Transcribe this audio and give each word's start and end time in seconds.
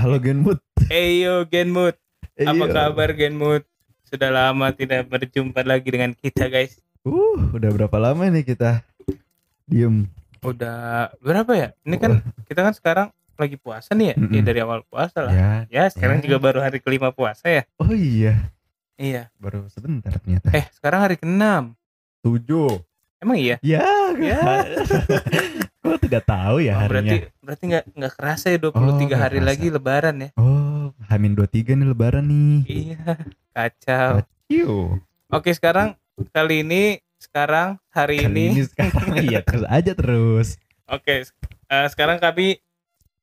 Halo 0.00 0.16
Genmut. 0.16 0.64
Eyo 0.88 1.44
Genmut, 1.44 1.92
apa 2.34 2.56
Iya. 2.56 2.72
kabar 2.72 3.12
Genmut? 3.12 3.68
Sudah 4.02 4.32
lama 4.32 4.72
tidak 4.72 5.06
berjumpa 5.06 5.60
lagi 5.62 5.86
dengan 5.86 6.10
kita 6.12 6.48
guys. 6.48 6.80
Uh, 7.04 7.52
udah 7.52 7.68
berapa 7.70 7.96
lama 7.96 8.24
nih 8.26 8.42
kita 8.42 8.80
diem? 9.64 10.08
Udah 10.40 11.12
berapa 11.20 11.52
ya? 11.52 11.68
Ini 11.84 11.96
kan 11.96 12.12
kita 12.44 12.60
kan 12.62 12.72
sekarang 12.72 13.08
lagi 13.36 13.56
puasa 13.56 13.92
nih 13.92 14.12
ya, 14.12 14.16
Mm-mm. 14.16 14.32
ya 14.34 14.42
dari 14.42 14.60
awal 14.60 14.80
puasa 14.84 15.20
lah. 15.20 15.32
Ya. 15.32 15.50
Ya 15.68 15.84
sekarang 15.86 16.20
Ya. 16.20 16.28
juga 16.28 16.36
baru 16.40 16.58
hari 16.60 16.80
kelima 16.80 17.12
puasa 17.12 17.48
ya. 17.48 17.62
Oh 17.76 17.92
iya, 17.92 18.48
Iya. 18.96 19.28
baru 19.36 19.68
sebentar 19.68 20.16
ternyata. 20.16 20.48
Eh 20.52 20.64
sekarang 20.72 21.00
hari 21.04 21.16
keenam. 21.16 21.76
Tujuh. 22.20 22.80
Emang 23.20 23.36
iya? 23.36 23.60
Ya. 23.60 23.84
Ya. 24.16 24.40
Kok 25.80 25.96
tidak 26.00 26.22
tahu 26.24 26.60
ya 26.60 26.74
Oh, 26.74 26.80
harinya? 26.82 27.14
berarti 27.16 27.16
berarti 27.40 27.64
nggak 27.66 27.84
nggak 27.94 28.12
kerasa 28.14 28.46
ya 28.48 28.58
23 28.58 28.70
Oh, 28.70 28.80
hari 29.16 29.38
kerasa. 29.38 29.40
lagi 29.46 29.66
Lebaran 29.68 30.16
ya? 30.18 30.28
Oh, 30.34 30.92
Hamin 31.06 31.32
23 31.32 31.74
nih 31.74 31.86
lebaran 31.86 32.24
nih. 32.24 32.58
Iya. 32.66 32.98
Kacau. 33.50 34.12
Kacau. 34.20 34.74
Oke 35.30 35.50
sekarang 35.50 35.94
kali 36.30 36.62
ini 36.62 36.82
sekarang 37.16 37.76
hari 37.88 38.20
Kali 38.20 38.32
ini 38.32 38.44
ini 38.52 38.62
sekarang 38.64 39.06
iya 39.24 39.40
terus 39.40 39.64
aja 39.66 39.92
terus. 39.92 40.48
Oke, 40.84 41.22
eh, 41.22 41.86
sekarang 41.86 42.18
kami 42.18 42.58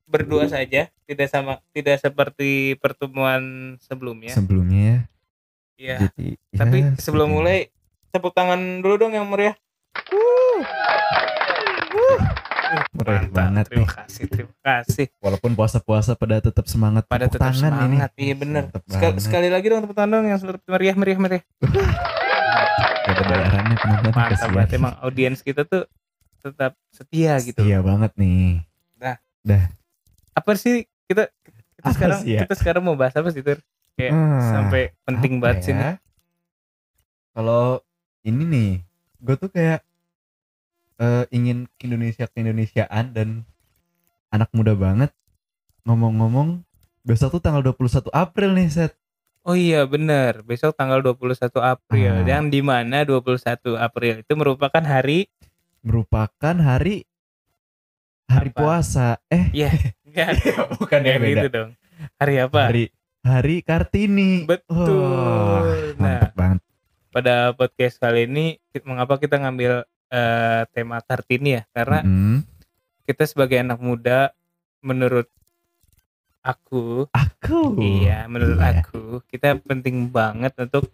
berdua 0.04 0.48
saja, 0.48 0.88
tidak 1.04 1.28
sama, 1.28 1.60
tidak 1.68 2.00
seperti 2.00 2.72
pertemuan 2.74 3.42
sebelumnya. 3.78 4.32
Sebelumnya 4.32 5.04
Iya. 5.76 6.08
jadi 6.10 6.28
Tapi 6.54 6.78
ya, 6.80 6.90
sebelum 6.96 7.28
mulai, 7.30 7.68
tepuk 8.08 8.32
tangan 8.32 8.80
dulu 8.80 8.96
dong 8.98 9.12
yang 9.12 9.28
meriah. 9.28 9.52
Meriah 9.94 10.27
Mantap, 12.68 13.30
banget 13.30 13.64
terima 13.66 13.80
nih. 13.80 13.88
kasih, 13.94 14.24
terima 14.26 14.54
kasih. 14.60 15.06
Walaupun 15.18 15.50
puasa-puasa 15.52 16.12
pada 16.12 16.36
tetap 16.38 16.66
semangat 16.66 17.04
Pada 17.04 17.26
tetap 17.26 17.48
tangan 17.48 17.72
semangat, 17.72 18.10
ini. 18.12 18.24
iya. 18.28 18.34
Mantep 18.36 18.82
Sekali, 18.84 19.16
sekali 19.18 19.48
lagi 19.48 19.66
dong 19.66 19.80
tepuk 19.82 19.96
tangan 19.96 20.22
yang 20.22 20.38
selalu 20.38 20.58
meriah, 20.66 20.96
meriah, 20.96 21.18
meriah. 21.18 21.42
Gak 21.58 23.14
kedengarannya 23.14 23.76
penonton 23.78 24.12
Mantap 24.12 24.48
banget, 24.50 24.70
emang 24.74 24.94
audiens 25.00 25.40
kita 25.40 25.64
tuh 25.64 25.88
tetap 26.38 26.76
setia 26.92 27.40
gitu. 27.40 27.60
Iya 27.60 27.80
banget 27.80 28.12
nih. 28.14 28.62
Apa 30.34 30.54
sih 30.54 30.86
kita 31.08 31.26
kita 31.74 31.82
Apa 31.82 31.94
sekarang 31.94 32.18
sih 32.22 32.30
ya? 32.36 32.40
kita 32.46 32.54
sekarang 32.54 32.82
mau 32.84 32.94
bahas 32.94 33.16
apa 33.16 33.32
sih 33.32 33.42
Tur? 33.42 33.58
Kayak 33.96 34.12
Ah, 34.14 34.42
sampai 34.54 34.82
penting 35.02 35.40
banget 35.40 35.58
sih 35.64 35.72
ya? 35.72 35.78
nih. 35.78 35.94
Kalau 37.32 37.82
ini 38.22 38.44
nih, 38.44 38.70
gue 39.18 39.34
tuh 39.34 39.48
kayak 39.48 39.82
eh, 40.98 41.24
ingin 41.30 41.70
ke 41.78 41.86
Indonesia 41.86 42.26
ke 42.26 42.42
Indonesiaan 42.42 43.14
dan 43.14 43.46
anak 44.34 44.50
muda 44.52 44.74
banget. 44.76 45.14
Ngomong-ngomong, 45.88 46.66
besok 47.06 47.38
tuh 47.38 47.42
tanggal 47.42 47.64
21 47.64 48.12
April 48.12 48.52
nih, 48.58 48.68
Set. 48.68 48.92
Oh 49.48 49.56
iya 49.56 49.88
benar, 49.88 50.44
besok 50.44 50.76
tanggal 50.76 51.00
21 51.00 51.48
April. 51.64 52.12
Ah. 52.20 52.26
Yang 52.28 52.44
di 52.52 52.60
mana 52.60 53.08
21 53.08 53.80
April 53.80 54.20
itu 54.20 54.32
merupakan 54.36 54.84
hari 54.84 55.32
Merupakan 55.80 56.56
hari 56.58 57.06
hari 58.28 58.50
Apa? 58.52 58.58
puasa. 58.60 59.22
Eh, 59.32 59.48
ya 59.56 59.72
enggak 60.06 60.42
bukan 60.76 61.00
yang 61.00 61.22
itu 61.24 61.48
dong. 61.48 61.70
Hari 62.20 62.34
apa? 62.44 62.68
Hari 62.68 62.84
hari 63.24 63.56
Kartini. 63.64 64.44
Betul. 64.44 64.84
Wah, 64.84 65.96
nah, 65.96 66.28
banget. 66.36 66.60
pada 67.08 67.56
podcast 67.56 67.96
kali 67.96 68.28
ini 68.28 68.60
mengapa 68.84 69.16
kita 69.16 69.40
ngambil 69.40 69.88
eh, 70.08 70.62
tema 70.70 70.98
Kartini 71.00 71.56
ya? 71.56 71.62
Karena 71.70 72.00
Mm-mm. 72.02 72.42
kita 73.04 73.24
sebagai 73.24 73.56
anak 73.56 73.78
muda 73.78 74.32
menurut 74.80 75.26
aku, 76.40 77.10
Aku. 77.10 77.76
iya, 77.78 78.24
menurut 78.24 78.56
Iya. 78.56 78.80
aku 78.80 79.20
kita 79.26 79.58
penting 79.60 80.08
banget 80.08 80.54
untuk 80.56 80.88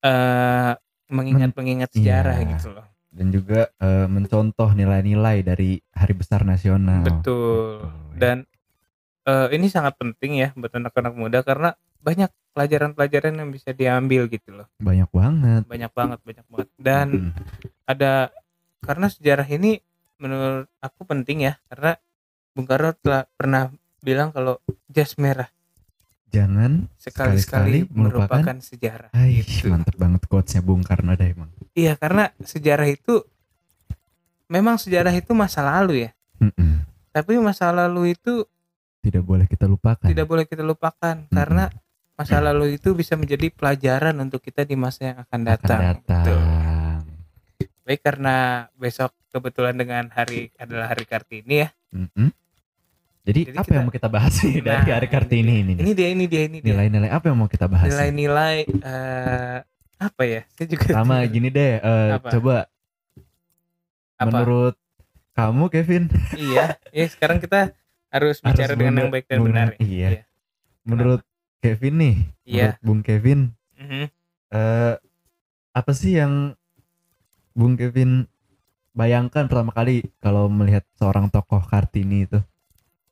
eh 0.00 0.72
mengingat-mengingat 1.06 1.90
sejarah 1.92 2.38
Iya. 2.38 2.48
gitu 2.54 2.68
loh. 2.72 2.86
dan 3.08 3.32
juga 3.32 3.72
eh, 3.80 4.04
mencontoh 4.04 4.76
nilai-nilai 4.76 5.40
dari 5.40 5.80
Hari 5.90 6.12
Besar 6.12 6.44
Nasional. 6.44 7.00
Betul. 7.00 7.80
Betul, 7.80 7.88
ya. 8.12 8.18
Dan 8.20 8.36
eh, 9.24 9.48
ini 9.56 9.66
sangat 9.66 9.96
penting 9.96 10.36
ya 10.36 10.52
buat 10.52 10.68
anak-anak 10.68 11.14
muda 11.16 11.40
karena 11.40 11.72
banyak 11.98 12.28
pelajaran-pelajaran 12.50 13.34
yang 13.34 13.50
bisa 13.50 13.70
diambil 13.70 14.26
gitu 14.26 14.54
loh. 14.54 14.68
banyak 14.76 15.08
banget. 15.08 15.62
Banyak 15.64 15.92
banget, 15.92 16.18
banyak 16.22 16.46
banget. 16.46 16.68
Dan 16.74 17.06
Mm. 17.06 17.32
ada 17.84 18.32
karena 18.80 19.06
sejarah 19.06 19.44
ini 19.46 19.76
menurut 20.16 20.64
aku 20.78 21.04
penting 21.04 21.44
ya 21.44 21.60
karena 21.66 22.00
Bung 22.50 22.64
Karno 22.64 22.90
telah 22.94 23.28
pernah 23.30 23.68
bilang 24.00 24.30
kalau 24.30 24.56
jas 24.86 25.12
merah 25.16 25.52
Jangan 26.26 26.88
sekali-sekali 26.96 27.86
merupakan- 27.86 28.40
merupakan 28.42 28.56
sejarah. 28.58 29.10
Hai, 29.10 29.40
gitu. 29.40 29.68
mantap 29.68 29.94
banget 29.94 30.22
quotesnya 30.24 30.60
Bung 30.60 30.80
Karno 30.80 31.12
dah 31.12 31.24
emang. 31.24 31.48
Iya, 31.72 31.94
karena 31.94 32.32
sejarah 32.38 32.86
itu 32.86 33.20
memang 34.46 34.76
sejarah 34.76 35.12
itu 35.12 35.32
masa 35.32 35.60
lalu 35.60 36.04
ya. 36.04 36.10
Mm-mm. 36.38 36.84
Tapi 37.10 37.36
masa 37.36 37.68
lalu 37.70 38.12
itu 38.12 38.44
Tidak 38.98 39.22
boleh 39.22 39.44
kita 39.44 39.64
lupakan. 39.64 40.02
tidak 40.02 40.26
boleh 40.26 40.44
kita 40.44 40.60
lupakan 40.60 41.30
karena 41.30 41.70
masa 42.16 42.40
lalu 42.40 42.74
itu 42.74 42.92
bisa 42.92 43.12
menjadi 43.12 43.46
pelajaran 43.48 44.16
untuk 44.16 44.40
kita 44.40 44.64
di 44.64 44.72
masa 44.72 45.00
yang 45.06 45.18
akan 45.20 45.28
akan 45.28 45.40
datang. 45.44 45.80
datang. 45.94 46.24
Gitu. 46.24 46.36
Baik 47.82 48.00
karena 48.02 48.36
besok 48.74 49.12
kebetulan 49.30 49.76
dengan 49.76 50.08
hari 50.08 50.48
adalah 50.56 50.88
hari 50.88 51.04
Kartini 51.04 51.62
ya. 51.62 51.68
Mm-mm. 51.92 52.32
Jadi, 53.22 53.40
Jadi 53.44 53.52
apa 53.52 53.62
kita- 53.62 53.74
yang 53.74 53.84
mau 53.84 53.92
kita 53.92 54.08
bahas 54.08 54.34
dari 54.38 54.62
Nah, 54.62 54.86
Hari 54.86 55.08
Kartini 55.08 55.54
ini? 55.60 55.72
Ini 55.76 55.92
dia, 55.92 56.08
ini 56.08 56.24
dia, 56.24 56.42
ini 56.46 56.58
dia. 56.58 56.72
Nilai-nilai 56.72 57.10
apa 57.10 57.24
yang 57.26 57.36
mau 57.36 57.46
kita 57.46 57.66
bahas? 57.66 57.90
Nilai-nilai 57.90 58.56
eh, 58.64 59.58
apa 59.98 60.22
ya? 60.22 60.40
Saya 60.54 60.66
juga 60.68 60.86
Sama 60.94 61.20
gini 61.26 61.50
deh, 61.50 61.72
eh, 61.76 62.10
Apa? 62.14 62.30
coba 62.30 62.56
apa? 64.16 64.24
menurut 64.24 64.74
kamu 65.32 65.64
Kevin, 65.68 66.04
Iya, 66.32 66.78
ya 66.88 67.06
sekarang 67.06 67.36
kita 67.36 67.74
harus 68.08 68.40
bicara 68.40 68.72
Harus 68.72 68.78
dengan 68.78 68.94
yang 68.96 69.12
baik 69.12 69.26
dan 69.26 69.38
benar. 69.42 69.68
ya. 69.76 69.84
iya. 69.84 70.08
menurut 70.82 71.20
Kevin 71.66 71.94
nih, 71.98 72.16
Iya. 72.46 72.54
menurut 72.70 72.78
Bung 72.86 73.00
Kevin, 73.02 73.40
Mhm. 73.74 74.06
eh 74.54 74.94
apa 75.74 75.90
sih 75.92 76.14
yang 76.14 76.54
Bung 77.58 77.74
Kevin 77.74 78.30
bayangkan 78.94 79.50
pertama 79.50 79.74
kali 79.74 80.06
kalau 80.22 80.46
melihat 80.46 80.86
seorang 80.94 81.26
tokoh 81.28 81.60
Kartini 81.66 82.24
itu? 82.30 82.38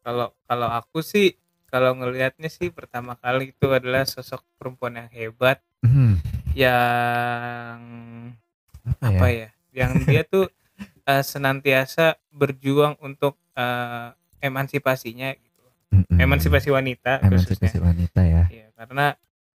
Kalau 0.05 0.33
kalau 0.47 0.69
aku 0.71 1.03
sih 1.03 1.35
kalau 1.69 1.97
ngelihatnya 1.99 2.47
sih 2.47 2.71
pertama 2.71 3.19
kali 3.19 3.51
itu 3.51 3.67
adalah 3.73 4.07
sosok 4.07 4.47
perempuan 4.57 4.95
yang 5.01 5.11
hebat 5.11 5.59
Hmm, 5.85 6.17
yang 6.57 7.77
apa, 8.87 9.05
apa 9.11 9.27
ya? 9.29 9.37
ya? 9.37 9.49
Yang 9.75 9.93
dia 10.07 10.23
tuh 10.25 10.47
eh, 11.05 11.25
senantiasa 11.25 12.17
berjuang 12.33 12.97
untuk 13.03 13.37
eh, 13.57 14.09
emansipasinya 14.41 15.35
Mm-mm. 15.95 16.19
Emansipasi 16.19 16.69
wanita 16.75 17.23
khususnya. 17.23 17.39
Emansipasi 17.39 17.79
wanita 17.79 18.21
ya. 18.27 18.45
Iya, 18.51 18.67
karena 18.75 19.07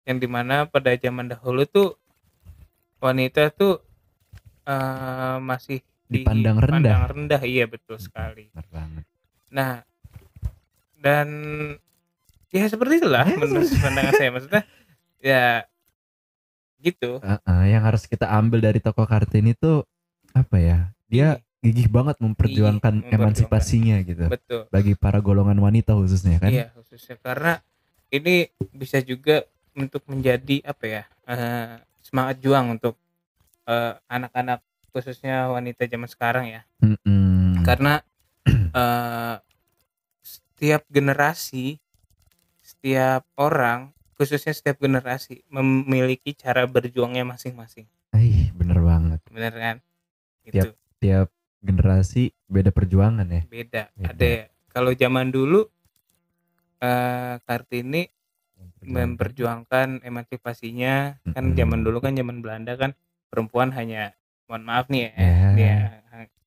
yang 0.06 0.18
di 0.22 0.28
mana 0.30 0.70
pada 0.70 0.94
zaman 0.96 1.34
dahulu 1.34 1.66
tuh 1.66 1.98
wanita 3.02 3.50
tuh 3.52 3.82
eh, 4.64 5.38
masih 5.42 5.82
Dipandang 6.08 6.56
rendah. 6.56 6.80
dipandang 6.88 7.04
rendah, 7.12 7.42
iya 7.44 7.68
betul 7.68 8.00
sekali. 8.00 8.48
Nah, 9.52 9.84
dan 10.96 11.28
ya 12.48 12.64
seperti 12.72 13.04
itulah 13.04 13.28
Ya, 13.28 13.36
menurut 13.36 13.68
pandangan 13.76 14.14
saya 14.16 14.32
maksudnya 14.32 14.64
ya 15.20 15.46
gitu. 16.80 17.20
Uh-uh, 17.20 17.62
yang 17.68 17.84
harus 17.84 18.08
kita 18.08 18.24
ambil 18.32 18.64
dari 18.64 18.80
tokoh 18.80 19.04
Kartini 19.04 19.52
itu 19.52 19.84
apa 20.32 20.56
ya? 20.64 20.80
Dia 21.12 21.44
gigih 21.60 21.90
banget 21.90 22.18
memperjuangkan 22.22 23.02
Iya, 23.04 23.12
emansipasinya 23.18 23.98
gitu. 24.06 24.26
betul. 24.30 24.62
Bagi 24.70 24.94
para 24.94 25.18
golongan 25.20 25.58
wanita 25.58 25.98
khususnya 25.98 26.38
kan. 26.38 26.54
Iya, 26.54 26.70
khususnya 26.78 27.18
karena 27.20 27.60
ini 28.14 28.48
bisa 28.72 29.02
juga 29.02 29.44
untuk 29.74 30.06
menjadi 30.08 30.64
apa 30.64 30.86
ya? 30.86 31.04
eh, 31.28 31.76
semangat 32.02 32.40
juang 32.40 32.80
untuk 32.80 32.96
eh, 33.68 33.94
anak-anak 34.08 34.64
khususnya 34.96 35.52
wanita 35.52 35.84
zaman 35.86 36.08
sekarang 36.10 36.46
ya. 36.48 36.62
Mm-mm. 36.80 37.62
karena 37.66 38.00
eh, 38.80 39.36
setiap 40.24 40.86
generasi 40.88 41.78
setiap 42.64 43.28
orang 43.38 43.92
khususnya 44.18 44.54
setiap 44.56 44.82
generasi 44.82 45.46
memiliki 45.52 46.34
cara 46.34 46.66
berjuangnya 46.66 47.28
masing-masing 47.28 47.86
Aih, 48.16 48.50
bener 48.56 48.80
banget. 48.82 49.20
bener 49.30 49.54
kan 49.54 49.76
itu 50.48 50.74
Tiap 50.98 51.30
generasi 51.60 52.32
beda 52.46 52.70
perjuangan 52.70 53.26
ya. 53.26 53.42
beda 53.44 53.84
Beda. 53.92 54.08
ada 54.08 54.32
kalau 54.68 54.92
zaman 54.92 55.28
dulu 55.28 55.66
eh 56.78 57.36
Kartini 57.42 58.06
memperjuangkan 58.82 60.02
emansipasinya 60.02 61.18
kan 61.28 61.44
Mm-mm. 61.44 61.58
zaman 61.58 61.80
dulu 61.82 61.98
kan 62.00 62.14
zaman 62.14 62.40
Belanda 62.40 62.74
kan 62.74 62.94
perempuan 63.28 63.70
hanya 63.72 64.14
mohon 64.46 64.64
maaf 64.64 64.88
nih 64.88 65.10
ya, 65.10 65.12
Ya, 65.12 65.44
dia 65.54 65.76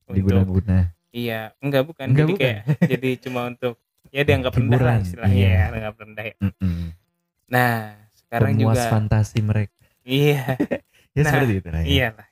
diguna-guna 0.08 0.94
iya 1.10 1.52
enggak 1.58 1.84
bukan 1.84 2.06
Enggak, 2.08 2.18
jadi 2.20 2.32
bukan. 2.32 2.40
kayak 2.40 2.60
jadi 2.92 3.10
cuma 3.20 3.40
untuk 3.46 3.74
ya 4.08 4.22
dianggap 4.22 4.52
rendah 4.52 4.78
lah 4.78 4.96
Hiburan, 4.96 5.00
istilahnya 5.04 5.36
iya. 5.36 5.50
ya 5.50 5.64
dianggap 5.68 5.96
rendah 5.98 6.24
ya. 6.24 6.34
Mm-mm. 6.40 6.78
nah 7.46 7.74
sekarang 8.16 8.50
Pemuas 8.52 8.74
juga 8.78 8.82
fantasi 8.88 9.38
mereka 9.40 9.74
iya 10.02 10.42
ya 11.14 11.20
Nah, 11.20 11.26
seperti 11.28 11.52
itu 11.56 11.68
lah 11.68 11.80
ya. 11.80 11.86
iya 11.86 12.06
lah 12.14 12.26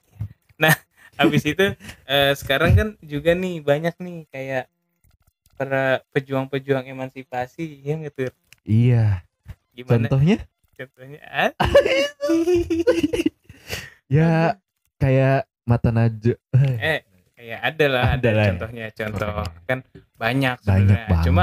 nah 0.56 0.74
habis 1.18 1.42
itu 1.44 1.74
eh, 2.06 2.32
sekarang 2.38 2.72
kan 2.78 2.88
juga 3.02 3.34
nih 3.34 3.60
banyak 3.60 3.94
nih 3.98 4.18
kayak 4.30 4.64
para 5.58 6.06
pejuang-pejuang 6.14 6.86
emansipasi 6.86 7.82
ya 7.82 7.98
tuh 8.14 8.30
iya. 8.62 9.26
Gimana? 9.78 10.10
Contohnya? 10.10 10.36
Contohnya 10.74 11.20
ah? 11.30 11.52
ya 14.14 14.58
kayak 14.98 15.46
mata 15.62 15.94
najwa. 15.94 16.34
Eh. 16.82 17.06
Kayak 17.38 17.60
ada 17.62 17.86
lah 17.86 18.02
ada, 18.02 18.18
Ada 18.18 18.30
lah 18.34 18.42
ya. 18.42 18.48
contohnya. 18.50 18.86
Contoh 18.90 19.34
Oke. 19.46 19.62
kan 19.70 19.78
banyak 20.18 20.56
banyak 20.66 20.98
sebenarnya. 21.06 21.22
Cuma 21.22 21.42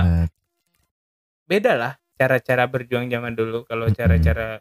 beda 1.48 1.72
lah 1.80 1.94
cara-cara 2.20 2.68
berjuang 2.68 3.08
zaman 3.08 3.32
dulu 3.32 3.64
kalau 3.64 3.88
cara-cara 3.96 4.60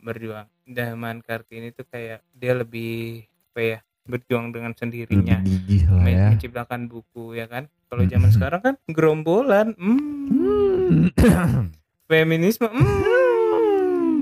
berjuang. 0.00 0.48
Zaman 0.64 1.20
kartini 1.20 1.76
tuh 1.76 1.84
kayak 1.84 2.24
dia 2.32 2.56
lebih 2.56 3.28
apa 3.52 3.60
ya 3.60 3.78
berjuang 4.04 4.50
dengan 4.50 4.70
lebih 4.70 4.80
sendirinya 4.80 5.36
gigih 5.40 5.82
lah 5.86 6.02
men- 6.02 6.12
ya. 6.12 6.26
menciptakan 6.28 6.80
buku 6.86 7.34
ya 7.34 7.46
kan? 7.46 7.70
Kalau 7.86 8.02
zaman 8.04 8.24
Mm-mm. 8.24 8.34
sekarang 8.34 8.60
kan 8.60 8.74
gerombolan. 8.86 9.66
Hmm, 9.74 11.08
Hmm. 11.12 11.70
feminisme. 12.04 12.66
Hmm. 12.66 12.82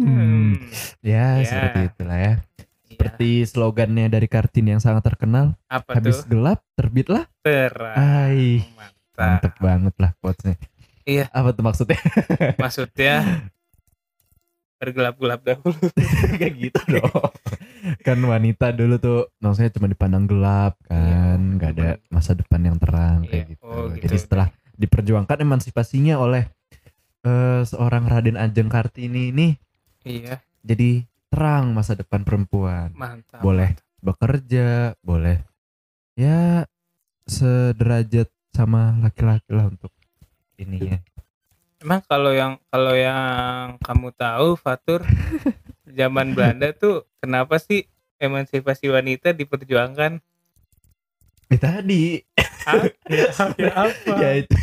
Hmm. 0.01 0.53
ya, 1.01 1.39
Ya. 1.39 1.45
seperti 1.45 1.81
itulah 1.89 2.19
ya. 2.19 2.35
Iya, 2.37 2.37
seperti 2.91 3.29
slogannya 3.45 4.07
dari 4.07 4.27
Kartini 4.27 4.71
yang 4.71 4.81
sangat 4.81 5.07
terkenal 5.07 5.57
apa 5.67 5.95
habis 5.95 6.21
tuh? 6.21 6.29
gelap 6.31 6.61
terbitlah 6.75 7.25
terang. 7.41 7.97
Mantap. 9.17 9.53
banget 9.59 9.95
lah 9.97 10.13
quotesnya. 10.19 10.57
Iya. 11.03 11.25
apa 11.31 11.51
tuh 11.51 11.63
maksudnya? 11.63 12.01
Maksudnya 12.57 13.15
bergelap-gelap 14.81 15.41
dahulu. 15.45 15.77
Kayak 16.41 16.55
gitu 16.57 16.81
dong. 16.97 17.31
Kan 18.01 18.19
wanita 18.25 18.73
dulu 18.73 18.97
tuh 18.97 19.29
maksudnya 19.39 19.71
cuma 19.77 19.87
dipandang 19.89 20.25
gelap 20.25 20.77
kan 20.89 20.97
Iya, 21.01 21.23
nggak 21.57 21.71
ada 21.77 21.89
bener. 22.01 22.13
masa 22.13 22.33
depan 22.37 22.61
yang 22.61 22.77
terang 22.77 23.25
Iya, 23.25 23.31
kayak 23.33 23.45
gitu. 23.57 23.65
oh, 23.65 23.89
gitu. 23.93 24.03
jadi 24.05 24.17
setelah 24.21 24.47
diperjuangkan 24.77 25.39
emansipasinya 25.41 26.21
oleh 26.21 26.45
eh, 27.25 27.63
seorang 27.65 28.05
Raden 28.05 28.37
Ajeng 28.37 28.69
Kartini 28.69 29.33
ini 29.33 29.49
iya. 30.05 30.45
jadi 30.61 31.05
terang 31.33 31.73
masa 31.73 31.97
depan 31.97 32.21
perempuan. 32.25 32.93
Mantap 32.93 33.41
boleh 33.41 33.73
bekerja 34.01 34.97
boleh 35.01 35.41
ya 36.17 36.65
sederajat 37.25 38.29
sama 38.53 38.97
laki-laki 39.01 39.53
lah 39.53 39.69
untuk 39.69 39.93
ininya 40.61 41.01
Emang 41.81 42.05
kalau 42.05 42.29
yang 42.37 42.61
kalau 42.69 42.93
yang 42.93 43.81
kamu 43.81 44.13
tahu 44.13 44.53
Fatur 44.61 45.01
zaman 45.99 46.37
Belanda 46.37 46.77
tuh 46.77 47.09
kenapa 47.25 47.57
sih 47.57 47.89
emansipasi 48.21 48.93
wanita 48.93 49.33
diperjuangkan? 49.33 50.21
Eh, 51.51 51.59
tadi 51.59 52.21
Ah, 52.69 52.85
ya, 53.09 53.33
ya 53.57 53.73
apa? 53.89 54.13
ya 54.21 54.31
itu 54.45 54.55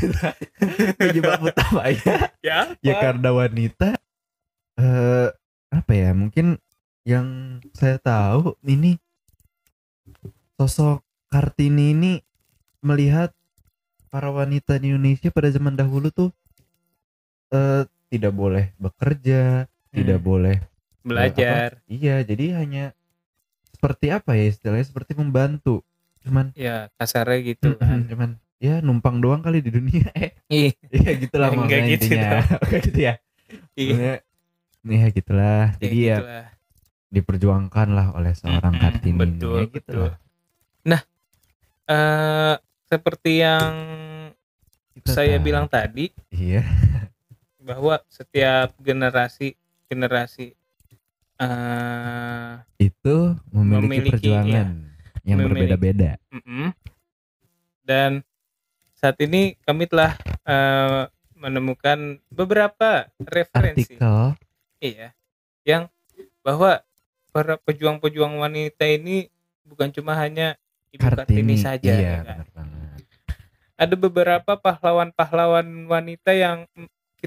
penyebab 1.01 1.41
utamanya 1.49 2.29
Ya 2.45 2.69
apa? 2.69 2.77
ya 2.85 2.93
karena 3.01 3.29
wanita 3.33 3.97
eh 4.77 5.27
apa 5.73 5.91
ya 5.97 6.13
mungkin 6.13 6.61
yang 7.01 7.57
saya 7.73 7.97
tahu 7.97 8.53
ini 8.61 9.01
sosok 10.61 11.01
Kartini 11.27 11.91
ini 11.97 12.11
melihat 12.85 13.33
para 14.07 14.29
wanita 14.29 14.77
di 14.77 14.93
Indonesia 14.93 15.33
pada 15.33 15.49
zaman 15.49 15.73
dahulu 15.73 16.13
tuh 16.13 16.29
eh 17.51 17.83
tidak 18.07 18.33
boleh 18.33 18.65
bekerja, 18.79 19.67
tidak 19.91 20.19
Hmm, 20.19 20.27
boleh 20.27 20.57
belajar. 21.03 21.69
iya 21.87 22.19
jadi 22.23 22.59
hanya 22.59 22.91
seperti 23.71 24.09
apa 24.11 24.35
ya 24.35 24.45
istilahnya 24.51 24.85
seperti 24.87 25.13
membantu 25.15 25.83
cuman 26.25 26.51
Ya 26.57 26.91
kasarnya 26.99 27.39
gitu 27.45 27.77
kan. 27.79 28.03
cuman 28.09 28.29
ya 28.59 28.81
numpang 28.83 29.21
doang 29.21 29.39
kali 29.45 29.61
di 29.63 29.69
dunia 29.71 30.09
eh 30.51 30.73
iya 30.91 31.11
gitulah 31.15 31.47
Ya, 31.47 31.55
enggak 31.55 31.79
makanya 31.79 31.87
gitu 31.87 32.03
intinya 32.03 32.31
Kayak 32.67 32.81
gitu 32.83 32.99
ya 32.99 33.13
Sebenarnya, 33.77 34.15
nih 34.83 34.97
ya 34.99 35.07
gitulah 35.13 35.63
kayak 35.77 35.79
jadi 35.79 35.97
ya 35.97 36.17
gitulah. 36.19 36.45
diperjuangkan 37.07 37.87
lah 37.95 38.07
oleh 38.11 38.33
seorang 38.35 38.73
Mm-mm, 38.75 38.83
kartini 38.83 39.15
ini. 39.15 39.19
betul, 39.23 39.55
ya 39.55 39.63
gitu 39.71 39.91
betul. 39.95 40.03
lah. 40.03 40.15
Eh, 41.87 42.55
seperti 42.91 43.31
yang 43.39 43.71
Kita 44.91 45.11
saya 45.15 45.39
tahu. 45.39 45.45
bilang 45.47 45.65
tadi 45.71 46.11
iya 46.33 46.67
bahwa 47.67 47.99
setiap 48.07 48.71
generasi 48.79 49.59
generasi 49.91 50.55
eh 51.37 52.53
itu 52.79 53.35
memiliki, 53.51 53.83
Memiliki, 53.83 54.11
perjuangan 54.15 54.67
yang 55.27 55.37
Memiliki. 55.43 55.75
berbeda-beda 55.75 56.11
Mm-mm. 56.31 56.71
Dan 57.83 58.23
saat 58.95 59.19
ini 59.19 59.59
kami 59.67 59.85
telah 59.91 60.15
eh, 60.47 61.03
menemukan 61.37 62.17
beberapa 62.31 63.05
referensi, 63.21 63.99
artikel 63.99 64.33
iya, 64.81 65.13
yang 65.67 65.85
bahwa 66.41 66.81
para 67.29 67.59
pejuang-pejuang 67.61 68.41
wanita 68.41 68.89
ini 68.89 69.29
bukan 69.61 69.93
cuma 69.93 70.17
hanya 70.17 70.57
ibu 70.89 71.05
kartini, 71.05 71.21
kartini 71.27 71.55
saja, 71.61 71.91
iya 71.93 72.01
ya 72.01 72.19
kan? 72.25 72.67
ada 73.77 73.93
beberapa 73.93 74.57
pahlawan-pahlawan 74.57 75.85
wanita 75.85 76.33
yang 76.33 76.65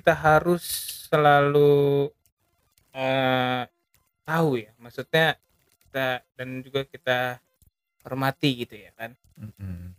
kita 0.00 0.16
harus 0.16 0.64
selalu 1.06 2.08
eh, 2.90 3.62
tahu 4.24 4.50
ya, 4.56 4.72
maksudnya 4.80 5.36
kita 5.84 6.24
dan 6.34 6.48
juga 6.64 6.88
kita 6.88 7.18
hormati 8.00 8.64
gitu 8.64 8.80
ya 8.80 8.90
kan. 8.96 9.12
Mm-mm. 9.36 9.92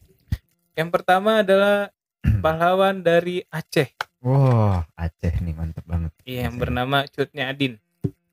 Yang 0.73 0.89
pertama 0.89 1.45
adalah 1.45 1.93
pahlawan 2.43 3.05
dari 3.05 3.45
Aceh. 3.47 3.93
wah 4.21 4.81
Aceh 4.93 5.37
nih 5.37 5.53
mantep 5.53 5.85
banget 5.85 6.09
Iya, 6.23 6.49
yang 6.49 6.57
Aceh. 6.57 6.61
bernama 6.65 6.97
Cutnya 7.05 7.45
Adin. 7.49 7.77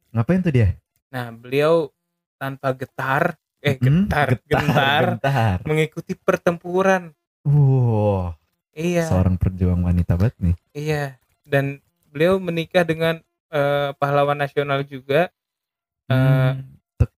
ngapain 0.09 0.41
tuh 0.41 0.49
dia 0.51 0.73
Nah, 1.09 1.29
beliau 1.29 1.93
tanpa 2.37 2.73
getar, 2.73 3.37
eh 3.61 3.77
Hmm, 3.77 4.09
getar, 4.09 4.29
gentar, 4.45 5.03
gentar 5.21 5.59
mengikuti 5.65 6.17
pertempuran. 6.17 7.13
wah 7.45 8.33
Iya, 8.73 9.05
seorang 9.05 9.37
perjuang 9.37 9.83
wanita 9.83 10.15
banget 10.15 10.37
nih 10.39 10.57
iya. 10.73 11.05
Dan 11.49 11.81
beliau 12.13 12.37
menikah 12.37 12.85
dengan 12.85 13.25
eh, 13.49 13.91
pahlawan 13.97 14.37
nasional 14.37 14.85
juga 14.85 15.33
Eh, 16.09 16.53
Hmm, 16.57 16.65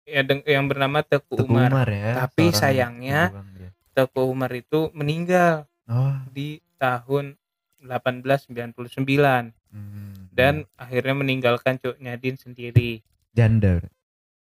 ya 0.02 0.22
yang 0.50 0.66
bernama 0.66 1.06
Teku, 1.06 1.38
Teguh 1.38 1.46
Umar. 1.46 1.70
Umar 1.70 1.88
ya 1.88 2.26
Tapi 2.26 2.50
sayangnya 2.50 3.30
dia. 3.54 3.70
Teku 3.94 4.26
Umar 4.26 4.50
itu 4.50 4.90
meninggal 4.90 5.70
oh 5.86 6.18
di 6.34 6.58
tahun 6.74 7.38
1899 7.78 8.74
hmm. 8.74 10.34
dan 10.34 10.66
akhirnya 10.74 11.14
meninggalkan 11.14 11.78
Cutnya 11.78 12.18
Adin 12.18 12.34
sendiri. 12.34 13.00
janda 13.30 13.78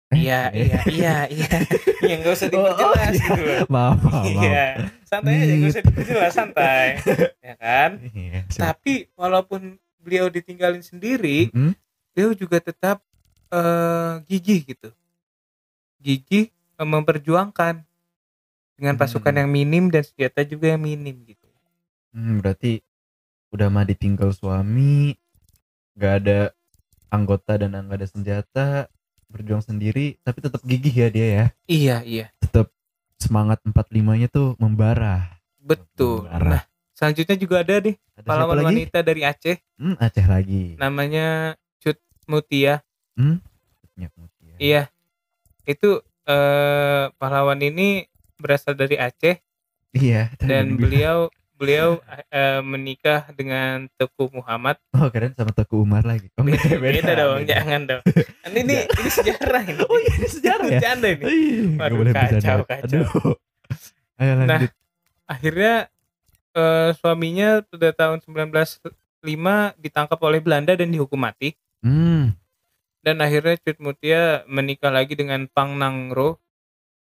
Iya, 0.09 0.49
eh. 0.49 0.65
iya, 0.65 0.79
iya, 0.89 1.15
iya. 1.29 1.49
Ya 2.01 2.15
nggak 2.17 2.33
usah 2.33 2.47
Oh, 2.49 2.57
oh, 2.57 2.65
diperjelas 2.65 3.13
iya. 3.13 3.25
gitu 3.29 3.43
maaf 3.69 3.97
maaf. 4.01 4.25
Iya, 4.25 4.65
santai 5.05 5.33
aja 5.37 5.53
nggak 5.53 5.69
usah 5.69 5.83
diperjelas 5.85 6.33
santai, 6.33 6.85
ya 7.45 7.53
kan? 7.61 7.89
Iya. 8.09 8.39
Tapi 8.49 8.93
walaupun 9.13 9.77
beliau 10.01 10.25
ditinggalin 10.27 10.81
sendiri, 10.81 11.53
Mm-mm. 11.53 11.77
beliau 12.11 12.33
juga 12.33 12.57
tetap 12.57 13.05
eh, 13.49 14.13
gigih 14.25 14.65
gitu, 14.65 14.89
gigih 16.01 16.49
eh, 16.49 16.87
memperjuangkan 16.87 17.85
dengan 18.73 18.95
pasukan 18.95 19.29
Hmm. 19.29 19.41
yang 19.45 19.49
minim 19.51 19.83
dan 19.91 20.01
senjata 20.01 20.41
juga 20.41 20.73
yang 20.73 20.81
minim 20.81 21.21
gitu. 21.21 21.45
Hmm, 22.09 22.41
berarti 22.41 22.81
udah 23.51 23.69
mah 23.69 23.85
ditinggal 23.85 24.31
suami, 24.31 25.13
gak 25.93 26.25
ada 26.25 26.39
anggota 27.09 27.57
dan 27.57 27.75
nggak 27.75 27.99
ada 27.99 28.07
senjata, 28.07 28.67
berjuang 29.29 29.61
sendiri, 29.61 30.17
tapi 30.19 30.39
tetap 30.39 30.59
gigih 30.61 30.91
ya 30.91 31.07
dia 31.07 31.27
ya. 31.27 31.45
Iya, 31.65 31.95
iya, 32.01 32.25
Tetap 32.39 32.73
semangat 33.15 33.61
45-nya 33.63 34.27
tuh 34.27 34.57
membara. 34.57 35.37
betul. 35.59 36.25
Membara. 36.25 36.49
Nah, 36.51 36.63
selanjutnya 36.91 37.35
juga 37.35 37.61
ada 37.61 37.77
siapa 37.79 38.25
pahlawan 38.25 38.65
wanita 38.65 38.99
dari 38.99 39.21
Aceh, 39.21 39.57
Hmm, 39.75 39.95
Aceh 39.95 40.25
lagi. 40.25 40.73
namanya 40.75 41.53
Cut 41.77 41.95
Mutia. 42.25 42.81
Nyak 43.93 44.11
Mutia. 44.15 44.55
Iya, 44.57 44.81
itu 45.63 46.01
eh, 46.25 47.05
pahlawan 47.15 47.59
ini 47.59 48.09
berasal 48.35 48.73
dari 48.73 48.95
Aceh 48.95 49.37
Iya, 49.91 50.29
dan 50.39 50.73
beliau 50.75 51.29
beliau 51.59 51.99
eh, 52.31 52.63
menikah 52.63 53.27
dengan 53.35 53.91
Teku 53.99 54.31
Muhammad. 54.31 54.79
Oh, 54.95 55.11
keren 55.11 55.35
sama 55.35 55.51
Teguh 55.51 55.83
Umar 55.83 56.07
lagi. 56.07 56.31
Oh, 56.39 56.47
enggak, 56.47 56.79
Beda, 56.79 57.11
dong, 57.13 57.43
beda. 57.43 57.51
jangan 57.51 57.81
dong. 57.83 58.01
Ini 58.47 58.59
ini, 58.63 58.77
ini 58.87 59.09
sejarah 59.11 59.61
ini. 59.67 59.83
Oh, 59.83 59.99
iya, 59.99 60.11
ini 60.15 60.27
sejarah 60.31 60.65
ya? 60.65 60.79
Bercanda 60.79 61.07
ini. 61.11 61.23
Waduh, 61.75 61.95
boleh 61.99 62.11
kacau, 62.15 62.31
bercanda. 62.39 62.63
kacau. 62.63 62.87
Aduh. 62.87 63.07
Ayo 64.17 64.31
Nah, 64.33 64.45
lanjut. 64.47 64.71
Akhirnya 65.27 65.73
eh, 66.55 66.89
suaminya 66.95 67.49
pada 67.61 67.89
tahun 67.91 68.17
1905 68.23 68.89
ditangkap 69.77 70.19
oleh 70.19 70.39
Belanda 70.39 70.73
dan 70.73 70.89
dihukum 70.89 71.19
mati 71.19 71.53
Hmm. 71.79 72.35
dan 72.99 73.19
akhirnya 73.19 73.55
Cut 73.55 73.79
Mutia 73.79 74.43
menikah 74.47 74.91
lagi 74.91 75.15
dengan 75.15 75.47
Pang 75.47 75.75
Nangro. 75.75 76.39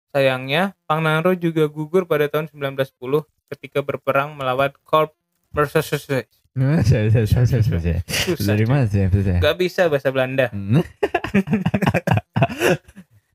Sayangnya, 0.09 0.77
Pang 0.85 1.01
Nangro 1.01 1.33
juga 1.33 1.69
gugur 1.69 2.05
pada 2.05 2.29
tahun 2.29 2.49
1910 2.49 3.25
ketika 3.53 3.81
berperang 3.81 4.33
melawan 4.33 4.73
Corp 4.83 5.13
versus 5.51 6.09
Nah. 6.53 6.85
Dari 6.85 8.65
mana 8.69 8.85
sih? 8.85 9.09
Gak 9.39 9.57
bisa 9.57 9.89
bahasa 9.89 10.09
Belanda. 10.09 10.53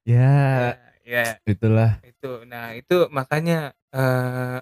Ya, 0.07 0.71
Ya, 1.03 1.39
itulah. 1.43 1.99
itu. 2.01 2.43
Nah, 2.43 2.75
itu 2.75 3.07
makanya 3.09 3.71
eh 3.89 4.59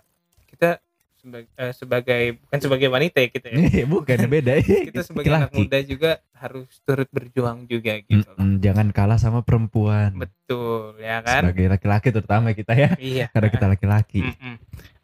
kita 0.47 0.77
sebagai, 1.17 1.49
sebagai 1.73 2.21
bukan 2.39 2.59
sebagai 2.61 2.87
wanita 2.87 3.17
ya 3.17 3.29
kita 3.29 3.47
ya. 3.49 3.85
Bukan 3.89 4.19
beda. 4.25 4.61
Kita 4.61 5.01
sebagai 5.01 5.29
anak 5.31 5.49
Laki-laki. 5.49 5.57
muda 5.59 5.79
juga 5.81 6.11
harus 6.33 6.69
turut 6.81 7.09
berjuang 7.09 7.65
juga 7.65 7.97
gitu. 7.99 8.21
loh. 8.23 8.37
Mm-mm, 8.37 8.61
jangan 8.61 8.87
kalah 8.89 9.17
sama 9.17 9.41
perempuan. 9.41 10.13
Betul, 10.13 11.01
ya 11.01 11.21
kan? 11.21 11.49
Sebagai 11.49 11.65
laki-laki 11.67 12.07
terutama 12.09 12.53
kita 12.53 12.73
ya, 12.73 12.93
Iya. 12.95 13.25
karena 13.29 13.49
kita 13.49 13.65
laki-laki. 13.67 14.21
Mm-mm. 14.21 14.55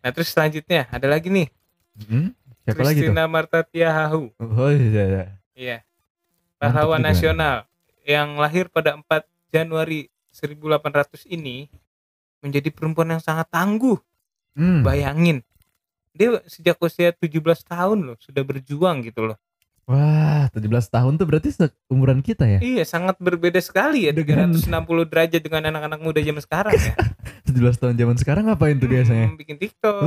Nah, 0.01 0.09
terus 0.09 0.33
selanjutnya 0.33 0.89
ada 0.89 1.05
lagi 1.05 1.29
nih. 1.29 1.47
Hmm? 2.09 2.33
Siapa 2.65 2.81
lagi 2.81 3.05
tuh? 3.05 3.13
Christina 3.13 3.23
Marta 3.29 3.61
Tiahahu. 3.61 4.33
Oh 4.37 4.71
iya. 4.73 5.03
iya. 5.05 5.23
Iya. 5.53 5.77
Mantap 6.57 6.73
Pahlawan 6.73 7.01
nasional 7.01 7.55
yang 8.05 8.37
lahir 8.37 8.69
pada 8.69 8.97
4 8.97 9.25
Januari 9.53 10.09
1800 10.33 11.25
ini 11.29 11.69
menjadi 12.41 12.69
perempuan 12.73 13.13
yang 13.13 13.21
sangat 13.21 13.49
tangguh. 13.49 13.97
Hmm. 14.57 14.81
Bayangin. 14.81 15.45
Dia 16.11 16.43
sejak 16.49 16.75
usia 16.81 17.13
17 17.15 17.39
tahun 17.63 17.99
loh 18.03 18.17
sudah 18.19 18.43
berjuang 18.43 19.05
gitu 19.05 19.31
loh. 19.31 19.37
Wah, 19.91 20.47
17 20.55 20.87
tahun 20.87 21.13
tuh 21.19 21.27
berarti 21.27 21.51
umuran 21.91 22.23
kita 22.23 22.47
ya? 22.47 22.59
Iya, 22.63 22.87
sangat 22.87 23.19
berbeda 23.19 23.59
sekali 23.59 24.07
ya 24.07 24.15
Dengan- 24.15 24.55
360 24.55 25.03
derajat 25.03 25.41
dengan 25.43 25.67
anak-anak 25.67 25.99
muda 25.99 26.23
zaman 26.23 26.39
sekarang 26.39 26.71
ya. 26.79 26.95
17 27.51 27.75
tahun 27.75 27.95
zaman 27.99 28.15
sekarang 28.15 28.43
ngapain 28.47 28.79
tuh 28.79 28.87
biasanya? 28.87 29.27
Hmm, 29.27 29.35
bikin 29.35 29.59
TikTok. 29.59 29.99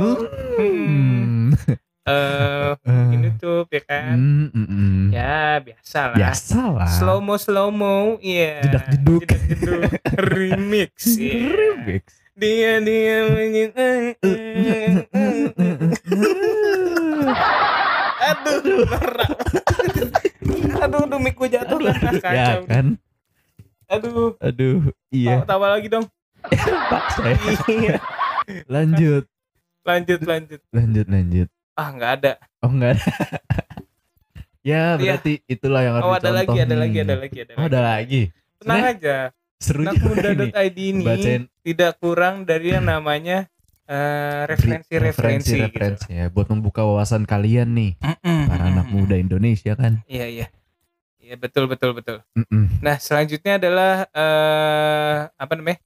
Hmm. 0.57 1.53
Hmm. 1.53 1.77
Eh, 2.05 2.77
bikin 2.85 3.33
YouTube 3.33 3.65
ya 3.73 3.81
kan. 3.81 4.13
Hmm, 4.13 4.47
hmm, 4.53 4.67
hmm. 4.69 5.01
Ya, 5.09 5.57
biasa 5.57 6.13
lah. 6.13 6.17
Biasa 6.21 6.59
lah. 6.69 6.85
Slow 7.01 7.17
mo 7.17 7.33
slow 7.33 7.73
mo, 7.73 8.21
iya. 8.21 8.61
Jedak-jeduk. 8.61 9.25
Jedak-jeduk. 9.25 9.89
Remix. 10.29 11.17
iya. 11.17 11.49
Remix. 11.49 12.05
Dia 12.37 12.77
dia 12.77 13.25
Aduh, 18.21 18.85
norak. 18.85 19.64
Aduh, 20.85 21.17
mic 21.17 21.35
gue 21.35 21.49
jatuh 21.49 21.79
kan. 21.79 22.01
Ah, 22.21 22.33
ya 22.33 22.45
kan? 22.65 22.85
Aduh, 23.85 24.33
Aduh, 24.41 24.89
iya. 25.13 25.41
tawa, 25.41 25.45
tawa 25.45 25.67
lagi 25.77 25.87
dong. 25.89 26.05
Pak 26.91 27.03
saya. 27.13 27.37
Iya. 27.65 27.95
Lanjut, 28.69 29.25
lanjut, 29.81 30.21
lanjut. 30.21 30.61
lanjut, 30.69 31.05
lanjut. 31.09 31.47
Ah, 31.73 31.89
nggak 31.91 32.11
ada. 32.21 32.33
Oh 32.61 32.69
enggak 32.69 32.97
ada. 32.97 33.05
ya 34.69 34.97
Iya. 34.97 34.97
berarti 34.97 35.33
itulah 35.45 35.81
yang 35.85 35.93
harus 36.01 36.05
Oh, 36.05 36.15
ada 36.17 36.29
lagi, 36.33 36.47
dicontoh 36.49 36.65
ada 36.65 36.73
nih. 36.73 36.81
lagi, 36.81 36.97
ada 36.97 37.15
lagi, 37.15 37.37
ada 37.41 37.53
Oh, 37.57 37.65
ada 37.65 37.79
lagi. 37.81 38.21
Tenang 38.61 38.83
aja. 38.89 39.17
Seru 39.55 39.81
juga 39.87 40.29
ini. 40.33 40.51
Ini 40.91 41.05
Bacain 41.05 41.43
tidak 41.65 41.91
kurang 41.97 42.35
dari 42.45 42.73
yang 42.75 42.85
namanya 42.85 43.49
eh, 43.85 44.41
referensi-referensi. 44.45 45.51
gitu. 45.51 45.69
referensi 45.69 46.09
ya 46.09 46.25
buat 46.27 46.47
membuka 46.47 46.81
wawasan 46.81 47.23
kalian 47.23 47.71
nih 47.71 47.91
Mm-mm, 47.97 48.41
para 48.45 48.63
anak 48.67 48.87
muda 48.87 49.15
Indonesia 49.15 49.73
kan. 49.73 50.01
Iya 50.05 50.25
iya. 50.27 50.47
Iya 51.17 51.35
betul 51.35 51.65
betul 51.65 51.93
betul. 51.93 52.21
Mm-mm. 52.33 52.69
Nah 52.79 52.97
selanjutnya 52.97 53.57
adalah 53.57 54.05
eh 54.07 55.17
apa 55.31 55.53
namanya? 55.53 55.79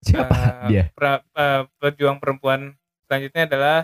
Siapa 0.00 0.24
Eh, 0.28 0.68
dia? 0.68 0.84
pra- 0.90 1.24
eh, 1.26 1.62
pejuang 1.78 2.16
perempuan 2.16 2.72
selanjutnya 3.02 3.44
adalah 3.46 3.78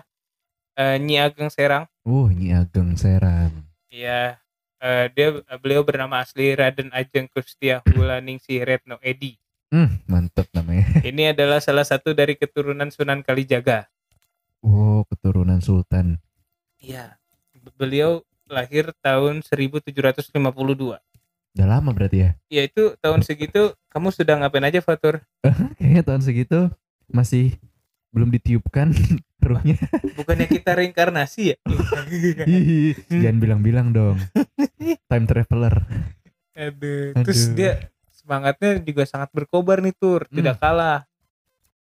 eh, 0.75 0.97
Nyi 0.97 1.16
Ageng 1.18 1.49
Serang. 1.49 1.85
Oh, 2.02 2.28
Nyi 2.28 2.52
Ageng 2.54 2.92
Serang. 2.94 3.52
Iya. 3.87 4.40
eh, 4.78 5.06
dia 5.11 5.28
beliau 5.61 5.80
bernama 5.80 6.18
asli 6.18 6.56
Raden 6.56 6.88
Ajeng 6.90 7.28
Kustia 7.28 7.85
Hulaningsih 7.87 8.64
Retno 8.64 8.97
Edi. 8.99 9.37
Hmm, 9.68 10.00
mantep 10.30 10.46
namanya. 10.54 10.87
Ini 11.10 11.34
adalah 11.34 11.58
salah 11.58 11.82
satu 11.82 12.14
dari 12.14 12.38
keturunan 12.38 12.87
Sunan 12.94 13.26
Kalijaga. 13.26 13.90
Oh, 14.62 15.02
keturunan 15.10 15.58
Sultan. 15.58 16.22
Iya. 16.78 17.18
Beliau 17.75 18.22
lahir 18.46 18.94
tahun 19.02 19.42
1752. 19.42 20.30
Udah 21.50 21.66
lama 21.66 21.90
berarti 21.90 22.18
ya? 22.22 22.30
Ya 22.46 22.62
itu 22.62 22.94
tahun 23.02 23.26
segitu 23.26 23.75
kamu 23.90 24.14
sudah 24.14 24.38
ngapain 24.38 24.62
aja 24.62 24.78
Fatur? 24.78 25.26
Kayaknya 25.82 26.02
tahun 26.06 26.22
segitu 26.22 26.58
masih 27.10 27.58
belum 28.14 28.30
ditiupkan 28.30 28.94
ruhnya. 29.50 29.75
Bukannya 30.14 30.46
kita 30.46 30.78
reinkarnasi 30.78 31.42
ya? 31.54 31.56
Jangan 33.10 33.38
bilang-bilang 33.42 33.90
dong. 33.90 34.22
Time 35.10 35.26
traveler. 35.26 35.75
Aduh. 36.54 37.18
Terus 37.18 37.50
Aduh. 37.50 37.56
dia 37.58 37.72
semangatnya 38.30 38.78
juga 38.78 39.02
sangat 39.02 39.34
berkobar 39.34 39.82
nih 39.82 39.90
tur, 39.92 40.22
tidak 40.30 40.62
kalah. 40.62 41.02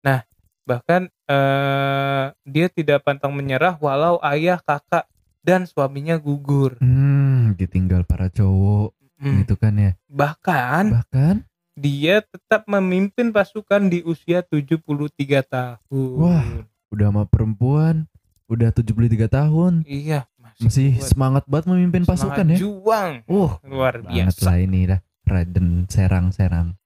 Nah, 0.03 0.27
bahkan 0.61 1.07
eh 1.23 2.25
dia 2.43 2.67
tidak 2.67 2.99
pantang 3.01 3.31
menyerah 3.31 3.79
walau 3.79 4.19
ayah, 4.19 4.59
kakak 4.59 5.07
dan 5.39 5.63
suaminya 5.63 6.19
gugur. 6.19 6.75
Hmm, 6.77 7.55
ditinggal 7.55 8.03
para 8.03 8.27
cowok 8.27 8.91
Hmm. 9.15 9.39
gitu 9.39 9.55
kan 9.55 9.71
ya. 9.73 9.91
Bahkan 10.11 10.83
Bahkan 10.91 11.35
dia 11.79 12.19
tetap 12.19 12.67
memimpin 12.67 13.31
pasukan 13.31 13.87
di 13.87 14.03
usia 14.03 14.43
73 14.43 14.99
tahun. 15.39 15.79
Wah, 16.19 16.43
udah 16.91 17.07
sama 17.07 17.23
perempuan, 17.23 18.03
udah 18.45 18.67
73 18.69 19.31
tahun, 19.31 19.87
Iya, 19.87 20.27
masih 20.59 20.99
kuat. 20.99 21.07
semangat 21.07 21.43
banget 21.47 21.71
memimpin 21.71 22.03
Semangat 22.03 22.19
pasukan 22.35 22.45
ya. 22.51 22.57
Juang 22.59 23.11
Wah, 23.31 23.53
luar 23.63 24.03
biasa. 24.03 24.43
lah 24.43 24.59
ini 24.59 24.91
dah. 24.91 24.99
Raden 25.33 25.89
Serang-Serang. 25.89 26.77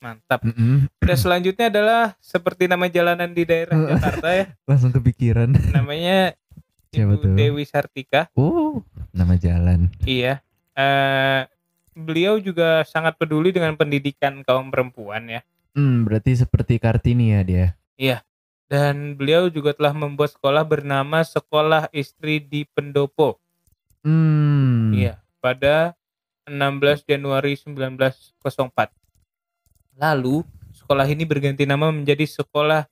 Mantap. 0.00 0.40
Mm-mm. 0.44 0.88
Dan 1.02 1.16
selanjutnya 1.18 1.68
adalah 1.68 2.16
seperti 2.22 2.70
nama 2.70 2.88
jalanan 2.88 3.32
di 3.32 3.44
daerah 3.44 3.76
Jakarta 3.92 4.28
ya. 4.32 4.44
Langsung 4.64 4.92
kepikiran. 4.96 5.52
Namanya 5.76 6.32
Siapa 6.94 7.12
Ibu 7.12 7.14
tuh? 7.20 7.34
Dewi 7.36 7.64
Sartika. 7.68 8.32
Oh, 8.38 8.80
nama 9.12 9.36
jalan. 9.36 9.92
Iya. 10.06 10.40
Eh 10.72 11.42
beliau 11.96 12.36
juga 12.36 12.84
sangat 12.84 13.16
peduli 13.16 13.56
dengan 13.56 13.72
pendidikan 13.72 14.44
kaum 14.44 14.68
perempuan 14.68 15.28
ya. 15.28 15.40
Hmm, 15.72 16.04
berarti 16.04 16.36
seperti 16.36 16.76
Kartini 16.76 17.32
ya 17.32 17.40
dia. 17.44 17.68
Dan 18.66 19.14
beliau 19.14 19.46
juga 19.46 19.70
telah 19.72 19.94
membuat 19.94 20.34
sekolah 20.34 20.66
bernama 20.66 21.22
Sekolah 21.22 21.86
Istri 21.94 22.42
di 22.42 22.60
Pendopo. 22.66 23.38
Hmm. 24.02 24.90
Iya, 24.90 25.22
pada 25.38 25.94
16 26.46 27.02
Januari 27.04 27.54
1904. 27.54 28.90
Lalu, 29.94 30.46
sekolah 30.72 31.04
ini 31.04 31.22
berganti 31.22 31.64
nama 31.64 31.88
menjadi 31.88 32.22
Sekolah 32.24 32.86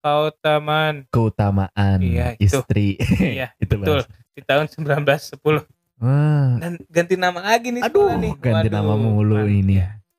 Kautaman. 0.00 1.06
Keutamaan 1.08 1.98
Iya, 1.98 2.34
itu. 2.36 2.58
istri. 2.58 2.98
Iya, 3.16 3.50
itu 3.62 3.74
betul. 3.74 4.02
bahasa. 4.02 4.10
Di 4.32 4.42
tahun 4.42 4.66
1910. 4.68 5.66
Wah, 5.96 6.60
Dan 6.60 6.76
ganti 6.86 7.16
nama 7.16 7.40
lagi 7.40 7.72
nih 7.72 7.80
Aduh, 7.80 8.04
sekolah 8.04 8.16
nih. 8.20 8.32
ganti 8.36 8.68
nama 8.68 8.92
mulu 8.94 9.40
mantap. 9.40 9.56
ini. 9.56 9.76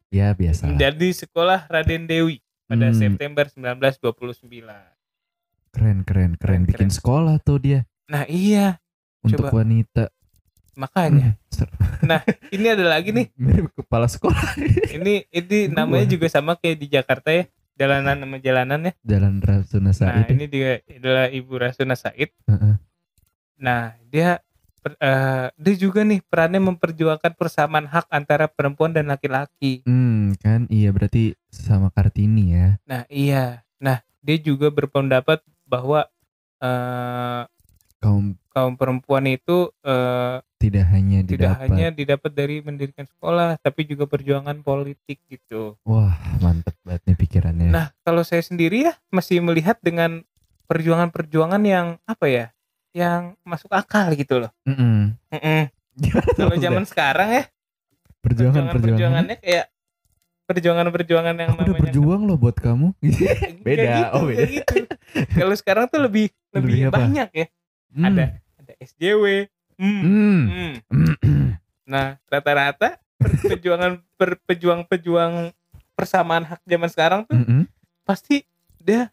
ya 0.08 0.32
biasa. 0.32 0.66
Menjadi 0.66 1.08
Sekolah 1.14 1.68
Raden 1.68 2.08
Dewi 2.08 2.40
pada 2.66 2.88
Hmm. 2.88 2.96
September 2.96 3.46
1929. 3.46 4.72
Keren, 5.70 6.02
keren, 6.02 6.02
keren. 6.02 6.34
Keren, 6.34 6.62
Bikin 6.64 6.88
keren. 6.88 6.96
sekolah 6.96 7.36
tuh 7.38 7.60
dia 7.60 7.80
Nah, 8.08 8.24
iya, 8.26 8.80
untuk 9.20 9.46
Coba. 9.46 9.62
wanita. 9.62 10.08
Makanya. 10.78 11.34
Hmm, 11.34 11.50
ser- 11.50 11.74
Ini 12.54 12.78
ada 12.78 12.86
lagi 12.88 13.10
nih. 13.12 13.34
Mirip 13.42 13.74
kepala 13.76 14.06
sekolah. 14.06 14.56
Ini 14.88 15.26
ini 15.28 15.58
namanya 15.68 16.06
juga 16.08 16.30
sama 16.30 16.54
kayak 16.54 16.78
di 16.78 16.88
Jakarta 16.88 17.34
ya. 17.34 17.50
Jalanan 17.74 18.18
nama 18.18 18.38
jalanan 18.38 18.90
ya. 18.90 18.94
Jalan 19.04 19.38
Rasuna 19.38 19.90
Nah, 19.90 19.94
Said. 19.94 20.30
ini 20.32 20.46
dia 20.46 20.82
adalah 20.88 21.28
Ibu 21.28 21.54
Rasuna 21.58 21.94
Said. 21.94 22.34
Nah, 23.58 23.82
dia 24.04 24.42
per- 24.80 24.98
eh, 24.98 25.48
dia 25.54 25.76
juga 25.76 26.02
nih 26.02 26.22
perannya 26.24 26.62
memperjuangkan 26.64 27.34
persamaan 27.34 27.86
hak 27.86 28.06
antara 28.08 28.46
perempuan 28.46 28.94
dan 28.94 29.10
laki-laki. 29.10 29.82
Hmm, 29.84 30.38
kan 30.38 30.66
iya 30.70 30.90
berarti 30.90 31.34
sama 31.50 31.90
Kartini 31.90 32.54
ya. 32.54 32.68
Nah, 32.84 33.06
iya. 33.08 33.62
Nah, 33.78 34.02
dia 34.20 34.38
juga 34.38 34.70
berpendapat 34.70 35.42
bahwa 35.64 36.06
eh, 36.58 37.44
Kaum 37.98 38.38
kaum 38.58 38.74
perempuan 38.74 39.30
itu 39.30 39.70
eh, 39.80 40.42
tidak 40.58 40.90
hanya 40.90 41.22
tidak 41.22 41.30
didapat. 41.54 41.62
hanya 41.62 41.88
didapat 41.92 42.32
dari 42.34 42.56
mendirikan 42.60 43.06
sekolah, 43.06 43.62
tapi 43.62 43.86
juga 43.86 44.10
perjuangan 44.10 44.58
politik 44.60 45.22
gitu. 45.24 45.78
Wah, 45.84 46.18
mantep 46.40 46.74
banget 46.82 47.06
nih 47.06 47.18
pikirannya. 47.20 47.70
Nah, 47.70 47.94
kalau 48.02 48.26
saya 48.26 48.42
sendiri 48.42 48.82
ya 48.84 48.98
masih 49.08 49.38
melihat 49.40 49.78
dengan 49.78 50.26
perjuangan-perjuangan 50.68 51.62
yang 51.62 51.88
apa 52.04 52.26
ya? 52.26 52.46
yang 52.92 53.38
masuk 53.44 53.70
akal 53.70 54.10
gitu 54.12 54.42
loh. 54.42 54.50
Mm-mm. 54.66 55.14
Mm-mm. 55.30 55.62
Gimana 55.94 56.28
tuh 56.34 56.42
Kalau 56.42 56.56
zaman 56.58 56.82
sekarang 56.84 57.30
ya 57.32 57.44
perjuangan 58.18 58.26
perjuangan 58.26 58.74
perjuangan 58.74 58.82
perjuangannya 58.82 59.36
kayak 59.38 59.66
perjuangan 60.44 60.88
perjuangan 60.90 61.36
yang 61.36 61.50
aku 61.50 61.56
udah 61.56 61.68
namanya 61.68 61.84
berjuang 61.86 62.22
loh 62.26 62.38
buat 62.40 62.58
kamu 62.58 62.88
Beda. 63.68 63.86
gitu, 63.86 64.12
Oh, 64.12 64.24
beda. 64.26 64.46
gitu. 64.50 64.76
Kalau 65.30 65.54
sekarang 65.54 65.86
tuh 65.86 66.02
lebih 66.02 66.34
lebih, 66.50 66.74
Lebih 66.74 66.90
apa? 66.90 66.98
banyak 66.98 67.30
ya. 67.32 67.48
Hmm. 67.94 68.06
Ada 68.08 68.26
SJW. 68.80 69.50
Hmm. 69.78 70.02
Hmm. 70.02 70.74
Hmm. 70.90 71.50
Nah, 71.84 72.18
rata-rata 72.26 72.98
per- 73.16 73.38
perjuangan 73.40 74.02
per- 74.20 74.42
pejuang-pejuang 74.44 75.54
persamaan 75.94 76.46
hak 76.46 76.62
zaman 76.64 76.90
sekarang 76.90 77.22
tuh 77.24 77.38
Mm-mm. 77.38 77.66
pasti 78.04 78.46
dia 78.78 79.10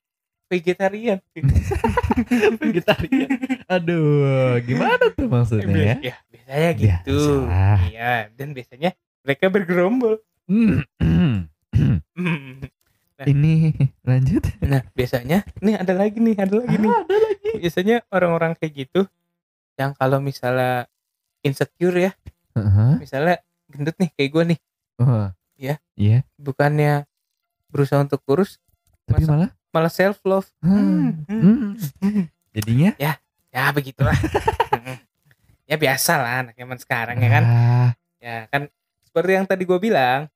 vegetarian. 0.47 1.18
vegetarian 2.61 3.28
aduh 3.64 4.61
gimana 4.61 5.09
tuh 5.11 5.26
maksudnya 5.26 5.73
ya 5.73 5.97
ya, 6.04 6.16
biasanya 6.28 6.71
gitu. 6.76 7.49
Iya, 7.88 8.28
dan 8.37 8.52
biasanya 8.52 8.90
mereka 9.25 9.49
bergerombol. 9.49 10.21
Hmm. 10.44 10.85
Hmm. 11.00 11.49
ini 13.25 13.73
lanjut 14.04 14.44
Nah, 14.61 14.85
biasanya 14.92 15.49
nih 15.59 15.80
ada 15.80 15.97
lagi 15.97 16.21
nih, 16.21 16.37
ada 16.37 16.54
lagi 16.54 16.76
nih. 16.76 16.90
Ah, 16.90 17.00
ada 17.00 17.16
lagi 17.16 17.49
Biasanya 17.56 17.97
orang-orang 18.11 18.52
kayak 18.54 18.85
gitu 18.85 19.09
yang 19.75 19.93
kalau 19.93 20.19
misalnya 20.19 20.87
insecure 21.40 21.99
ya, 22.00 22.12
Heeh. 22.52 22.99
misalnya 22.99 23.37
gendut 23.66 23.97
nih 23.97 24.11
kayak 24.12 24.31
gue 24.31 24.45
nih, 24.54 24.59
Wah. 24.97 25.31
Ya. 25.54 25.78
iya 25.95 26.26
bukannya 26.35 27.07
berusaha 27.69 28.00
untuk 28.00 28.23
kurus, 28.23 28.59
tapi 29.04 29.23
Masa- 29.23 29.31
malah 29.31 29.50
malah 29.71 29.93
self 29.93 30.19
love. 30.23 30.47
hmm. 30.61 31.26
Hmm. 31.26 31.75
Hmm. 32.00 32.26
jadinya 32.50 32.95
Ya 33.50 33.71
begitulah. 33.71 34.14
ya 35.71 35.76
biasa 35.78 36.12
lah 36.19 36.33
anak 36.43 36.54
zaman 36.54 36.78
sekarang 36.78 37.16
ya 37.16 37.31
kan. 37.31 37.45
Ah, 37.47 37.90
Ya 38.19 38.37
kan 38.50 38.66
seperti 39.07 39.31
yang 39.33 39.47
tadi 39.47 39.62
gue 39.62 39.78
bilang, 39.78 40.26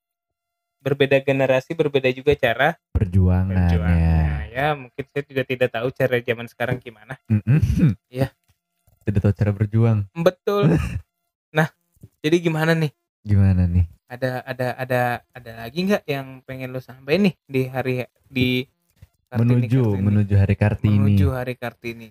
berbeda 0.79 1.19
generasi 1.19 1.75
berbeda 1.75 2.07
juga 2.15 2.31
cara 2.35 2.79
perjuangannya 2.95 3.59
berjuangnya. 3.67 4.23
Ya 4.55 4.67
mungkin 4.75 5.05
saya 5.11 5.25
juga 5.27 5.43
tidak 5.43 5.69
tahu 5.75 5.89
cara 5.91 6.17
zaman 6.21 6.47
sekarang 6.47 6.79
gimana. 6.79 7.19
Mm-mm. 7.27 7.59
Iya. 8.07 8.31
Tidak 9.09 9.23
tahu 9.23 9.35
cara 9.35 9.51
berjuang 9.51 9.99
Betul. 10.13 10.77
nah, 11.57 11.69
jadi 12.19 12.37
gimana 12.41 12.73
nih? 12.73 12.93
gimana 13.21 13.65
nih 13.65 13.85
Ada 14.07 14.41
ada 14.43 14.69
ada 14.75 15.01
ada 15.29 15.51
lagi 15.59 15.85
nggak 15.85 16.05
yang 16.05 16.41
pengen 16.43 16.71
lu 16.71 16.79
sampaikan 16.79 17.25
nih 17.25 17.35
di 17.45 17.63
hari 17.67 17.95
di 18.25 18.49
Kartini- 19.27 19.41
menuju 19.61 19.81
Kartini? 19.85 20.01
menuju 20.03 20.35
hari 20.35 20.55
kartini 20.55 20.97
menuju 20.99 21.27
hari 21.31 21.55
kartini. 21.55 22.09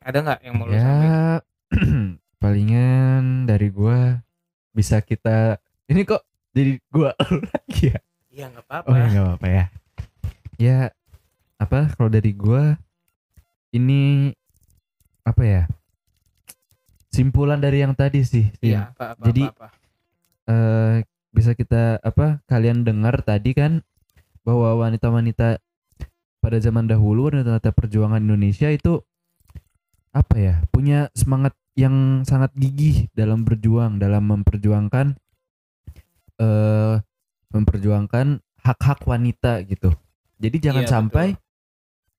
Ada 0.00 0.18
nggak 0.18 0.40
yang 0.40 0.54
mau 0.54 0.64
lu 0.64 0.72
sampaikan? 0.72 1.04
ya 1.04 1.20
palingan 2.40 3.24
dari 3.44 3.68
gua 3.68 4.24
bisa 4.70 5.00
kita 5.00 5.60
ini 5.84 6.02
kok 6.02 6.24
jadi 6.50 6.80
gua 6.88 7.12
lagi 7.52 7.92
ya 7.92 7.98
Iya 8.30 8.44
nggak 8.48 8.64
apa-apa. 8.64 8.86
oh 8.86 8.94
ya 8.94 9.06
nggak 9.06 9.24
apa-apa 9.26 9.48
ya 9.50 9.64
ya 10.56 10.78
apa 11.56 11.92
kalau 11.92 12.08
dari 12.08 12.32
gua 12.32 12.78
ini 13.68 14.32
apa 15.20 15.42
ya 15.44 15.62
simpulan 17.12 17.58
dari 17.60 17.82
yang 17.84 17.94
tadi 17.96 18.22
sih. 18.24 18.46
Iya 18.60 18.92
apa 18.94 19.16
apa. 19.16 19.24
Jadi, 19.28 19.42
apa, 19.48 19.66
apa. 19.66 19.68
eh, 20.48 20.94
bisa 21.32 21.52
kita 21.54 22.00
apa 22.02 22.40
kalian 22.48 22.82
dengar 22.82 23.20
tadi 23.22 23.52
kan 23.52 23.84
bahwa 24.42 24.80
wanita-wanita 24.80 25.60
pada 26.40 26.58
zaman 26.62 26.88
dahulu 26.88 27.28
wanita-wanita 27.28 27.70
perjuangan 27.76 28.22
Indonesia 28.22 28.70
itu 28.72 29.02
apa 30.16 30.34
ya 30.40 30.54
punya 30.72 31.12
semangat 31.12 31.52
yang 31.78 32.26
sangat 32.26 32.50
gigih 32.58 33.06
dalam 33.14 33.44
berjuang 33.46 34.00
dalam 34.02 34.24
memperjuangkan 34.24 35.14
eh 36.38 36.96
memperjuangkan 37.48 38.40
hak-hak 38.64 39.00
wanita 39.08 39.64
gitu. 39.64 39.92
Jadi 40.38 40.56
jangan 40.60 40.84
Iya, 40.84 40.92
sampai 40.92 41.26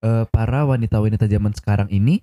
eh, 0.04 0.26
para 0.30 0.66
wanita-wanita 0.68 1.26
zaman 1.30 1.54
sekarang 1.56 1.90
ini 1.92 2.22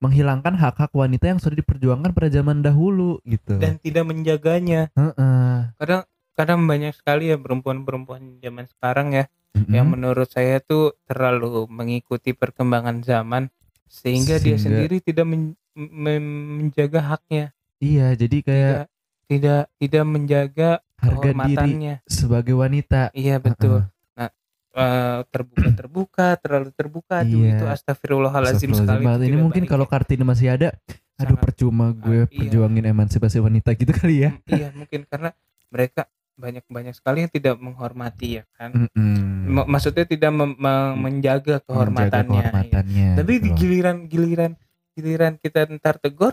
menghilangkan 0.00 0.56
hak-hak 0.56 0.90
wanita 0.90 1.28
yang 1.28 1.38
sudah 1.38 1.60
diperjuangkan 1.60 2.10
pada 2.10 2.28
zaman 2.28 2.64
dahulu 2.64 3.20
gitu. 3.22 3.60
dan 3.60 3.76
tidak 3.76 4.08
menjaganya. 4.08 4.88
Heeh. 4.96 5.56
Kadang 5.76 6.02
kadang 6.32 6.60
banyak 6.64 6.96
sekali 6.96 7.28
ya 7.28 7.36
perempuan-perempuan 7.36 8.40
zaman 8.40 8.64
sekarang 8.64 9.12
ya 9.12 9.24
Mm-mm. 9.52 9.68
yang 9.68 9.92
menurut 9.92 10.24
saya 10.24 10.56
tuh 10.58 10.96
terlalu 11.04 11.68
mengikuti 11.68 12.32
perkembangan 12.32 13.04
zaman 13.04 13.52
sehingga, 13.90 14.40
dia 14.40 14.56
Sehingga- 14.56 14.64
sendiri 14.86 14.96
tidak 15.04 15.26
men- 15.28 15.58
men- 15.76 16.48
menjaga 16.56 17.04
haknya, 17.04 17.52
Iya, 17.76 18.12
jadi 18.14 18.36
kayak 18.40 18.74
tidak 18.76 18.88
tidak 19.26 19.62
tidak 19.76 20.04
menjaga 20.04 20.70
harga 21.00 21.30
diri 21.44 21.96
sebagai 22.04 22.54
wanita. 22.54 23.08
Iya 23.12 23.36
betul. 23.40 23.84
Nah, 23.84 23.99
eh, 24.70 25.20
terbuka 25.28 25.68
terbuka 25.72 26.26
terlalu 26.36 26.70
terbuka 26.70 27.16
tuh 27.22 27.40
Iya. 27.40 27.50
itu 27.52 27.64
astagfirullahalazim 27.66 28.70
sekali. 28.70 29.02
Ini 29.02 29.36
mungkin 29.36 29.64
baik 29.64 29.70
kalau 29.70 29.86
ya. 29.86 29.90
Kartini 29.90 30.22
masih 30.22 30.48
ada, 30.50 30.68
aduh 31.16 31.34
Sangat- 31.34 31.42
percuma 31.42 31.90
gue 31.90 32.24
iya. 32.24 32.30
perjuangin 32.30 32.84
emansipasi 32.86 33.38
wanita 33.38 33.74
gitu 33.74 33.90
kali 33.90 34.24
ya. 34.24 34.30
Mm, 34.32 34.50
iya 34.52 34.68
mungkin 34.72 35.00
karena 35.04 35.30
mereka 35.68 36.06
banyak 36.34 36.64
banyak 36.66 36.94
sekali 36.94 37.20
yang 37.20 37.28
tidak 37.28 37.54
menghormati 37.56 38.40
ya 38.40 38.44
kan. 38.54 38.72
Mm-mm. 38.72 39.52
M- 39.52 39.68
maksudnya 39.68 40.04
tidak 40.04 40.30
mem- 40.30 40.56
menjaga 40.56 40.96
Menjaga 40.96 41.54
kehormatannya. 41.66 42.30
iya. 42.32 42.42
kehormatannya. 42.48 43.08
Tapi 43.18 43.32
di 43.36 43.48
giliran 43.52 43.96
giliran 44.06 44.52
giliran 44.90 45.32
kita 45.36 45.68
ntar 45.72 45.98
tegur 45.98 46.32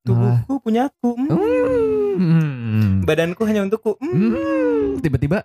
tubuhku 0.00 0.60
punya 0.60 0.86
aku, 0.86 1.18
mm, 1.18 2.14
Hmm. 2.16 2.90
badanku 3.02 3.42
hanya 3.42 3.60
untukku. 3.60 3.98
mm. 3.98 4.06
Hmm. 4.06 5.02
Tiba-tiba 5.02 5.42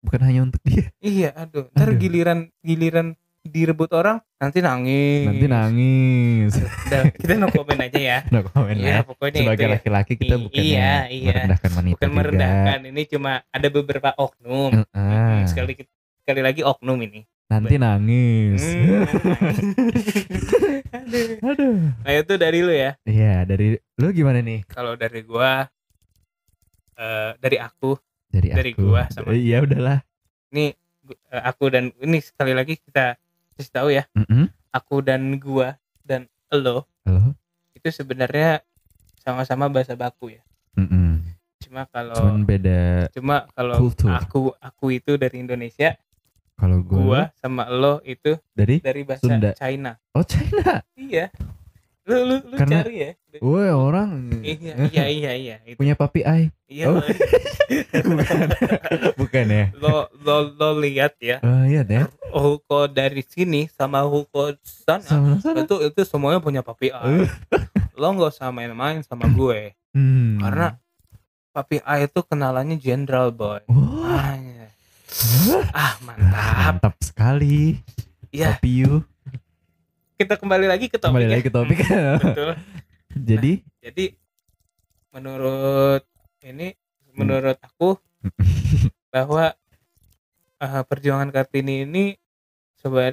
bukan 0.00 0.20
hanya 0.22 0.40
untuk 0.42 0.62
dia, 0.62 0.88
Iya, 0.98 1.30
aduh. 1.32 1.66
Ntar 1.70 1.88
Aduh. 1.88 1.98
giliran 1.98 2.38
giliran 2.60 3.08
direbut 3.40 3.88
orang 3.92 4.20
nanti 4.36 4.60
nangis. 4.60 5.24
nanti 5.24 5.46
nangis. 5.46 6.52
Udah, 6.54 7.02
kita 7.10 7.32
no 7.34 7.48
komen 7.48 7.78
aja 7.80 7.96
ya. 7.98 8.18
No 8.32 8.44
comment 8.44 8.76
Iya, 8.76 9.00
lah. 9.00 9.02
pokoknya 9.04 9.40
Sebagai 9.40 9.64
ya. 9.64 9.72
laki-laki 9.74 10.12
kita 10.14 10.34
I- 10.34 10.42
bukan 10.42 10.60
iya, 10.60 10.92
iya. 11.08 11.32
merendahkan 11.32 11.70
wanita 11.72 11.96
Bukan 11.96 12.08
juga. 12.08 12.18
merendahkan, 12.20 12.78
ini 12.84 13.02
cuma 13.06 13.32
ada 13.46 13.68
beberapa 13.68 14.10
oknum. 14.14 14.70
Heeh. 14.76 14.94
Hmm, 14.94 15.46
sekali 15.46 15.72
sekali 16.20 16.40
lagi 16.40 16.60
oknum 16.60 16.98
ini. 17.00 17.20
Nanti 17.48 17.74
nangis. 17.76 18.60
Hmm. 18.60 19.08
Aduh. 20.92 21.36
Aduh. 21.48 21.76
Nah 21.98 22.12
itu 22.14 22.34
dari 22.36 22.58
lu 22.60 22.68
ya. 22.70 22.90
Iya, 23.02 23.44
dari 23.44 23.66
lu 23.96 24.08
gimana 24.10 24.38
nih? 24.38 24.60
Kalau 24.68 24.92
dari 24.94 25.20
gua 25.22 25.64
eh 26.94 27.30
dari 27.38 27.56
aku 27.56 27.94
Dari, 28.28 28.48
Dari 28.50 28.72
aku. 28.72 28.82
gua 28.84 29.02
sama- 29.08 29.32
Iya, 29.32 29.62
udahlah. 29.62 29.98
ini 30.48 30.72
eh, 31.28 31.42
aku 31.42 31.64
dan 31.68 31.88
ini 31.96 32.18
sekali 32.18 32.52
lagi 32.52 32.76
kita 32.76 33.16
kasih 33.54 33.72
tahu 33.72 33.88
ya. 33.90 34.04
Mm-mm. 34.12 34.52
Aku 34.70 35.00
dan 35.00 35.20
gua 35.36 35.76
dan 36.02 36.28
lo 36.50 36.84
Halo. 37.02 37.32
itu 37.72 37.88
sebenarnya 37.88 38.60
sama-sama 39.18 39.66
bahasa 39.66 39.92
baku 39.92 40.30
ya. 40.30 40.42
Mm-mm. 40.74 41.24
Cuma 41.58 41.84
kalau 41.86 42.16
Cuman 42.16 42.44
beda 42.44 43.08
cuma 43.10 43.48
kalau 43.50 43.76
kultur. 43.78 44.08
aku 44.10 44.40
aku 44.54 44.86
itu 44.94 45.16
dari 45.16 45.36
Indonesia, 45.38 45.96
kalau 46.54 46.80
gua, 46.80 46.96
gua 46.98 47.20
sama 47.34 47.64
lo 47.66 48.00
itu 48.02 48.36
dari 48.50 48.78
dari 48.78 49.02
bahasa 49.02 49.24
Sunda. 49.24 49.50
China. 49.54 49.96
oh 50.12 50.22
China. 50.22 50.84
Iya. 50.94 51.32
Lu 52.08 52.16
lu, 52.18 52.36
lu 52.42 52.56
Karena- 52.56 52.80
cari 52.80 52.94
ya. 52.96 53.10
Woi 53.38 53.68
orang 53.68 54.32
Iya 54.40 54.74
iya 54.88 55.04
iya 55.06 55.32
iya 55.36 55.56
itu. 55.62 55.76
punya 55.76 55.92
papi 55.92 56.24
ai. 56.24 56.48
Iya. 56.66 56.88
Oh. 56.90 56.98
Bukan. 58.08 58.38
Bukan 59.14 59.44
ya. 59.46 59.64
lo 59.76 60.08
lo 60.18 60.36
lo 60.50 60.68
lihat 60.78 61.20
ya. 61.20 61.38
Oh 61.40 61.64
iya 61.64 61.84
deh. 61.84 62.08
Huko 62.28 62.86
dari 62.86 63.20
sini 63.20 63.68
sama 63.68 64.00
Huko 64.02 64.56
sana 64.64 65.00
Sama 65.00 65.36
sana. 65.38 65.62
itu 65.62 65.76
itu 65.82 66.00
semuanya 66.02 66.40
punya 66.40 66.60
papi 66.60 66.88
A. 66.90 67.04
lo 67.92 68.06
nggak 68.08 68.32
usah 68.32 68.48
main-main 68.48 69.02
sama 69.02 69.26
gue 69.28 69.74
Hmm. 69.90 70.38
karena 70.38 70.76
papi 71.50 71.80
A 71.82 71.98
itu 71.98 72.20
kenalannya 72.22 72.76
Jenderal 72.76 73.28
Boy. 73.30 73.64
Wah, 73.66 74.14
Ah, 74.14 74.34
iya. 74.34 74.66
ah 75.72 75.94
mantap. 76.00 76.44
mantap 76.78 76.94
sekali. 77.00 77.80
Ya 78.28 78.54
Papi 78.54 78.70
you. 78.78 79.02
Kita 80.18 80.34
kembali 80.34 80.66
lagi 80.66 80.90
ke 80.90 80.98
topik. 80.98 81.14
Kembali 81.14 81.26
ya. 81.26 81.30
lagi 81.30 81.44
ke 81.46 81.52
topik. 81.54 81.78
Hmm, 81.86 82.18
Betul. 82.18 82.50
Jadi 83.30 83.52
Jadi 83.78 84.04
menurut 85.14 86.02
ini 86.42 86.74
menurut 87.14 87.58
aku 87.62 87.94
bahwa 89.14 89.54
eh, 90.58 90.82
perjuangan 90.84 91.30
Kartini 91.30 91.86
ini 91.86 92.18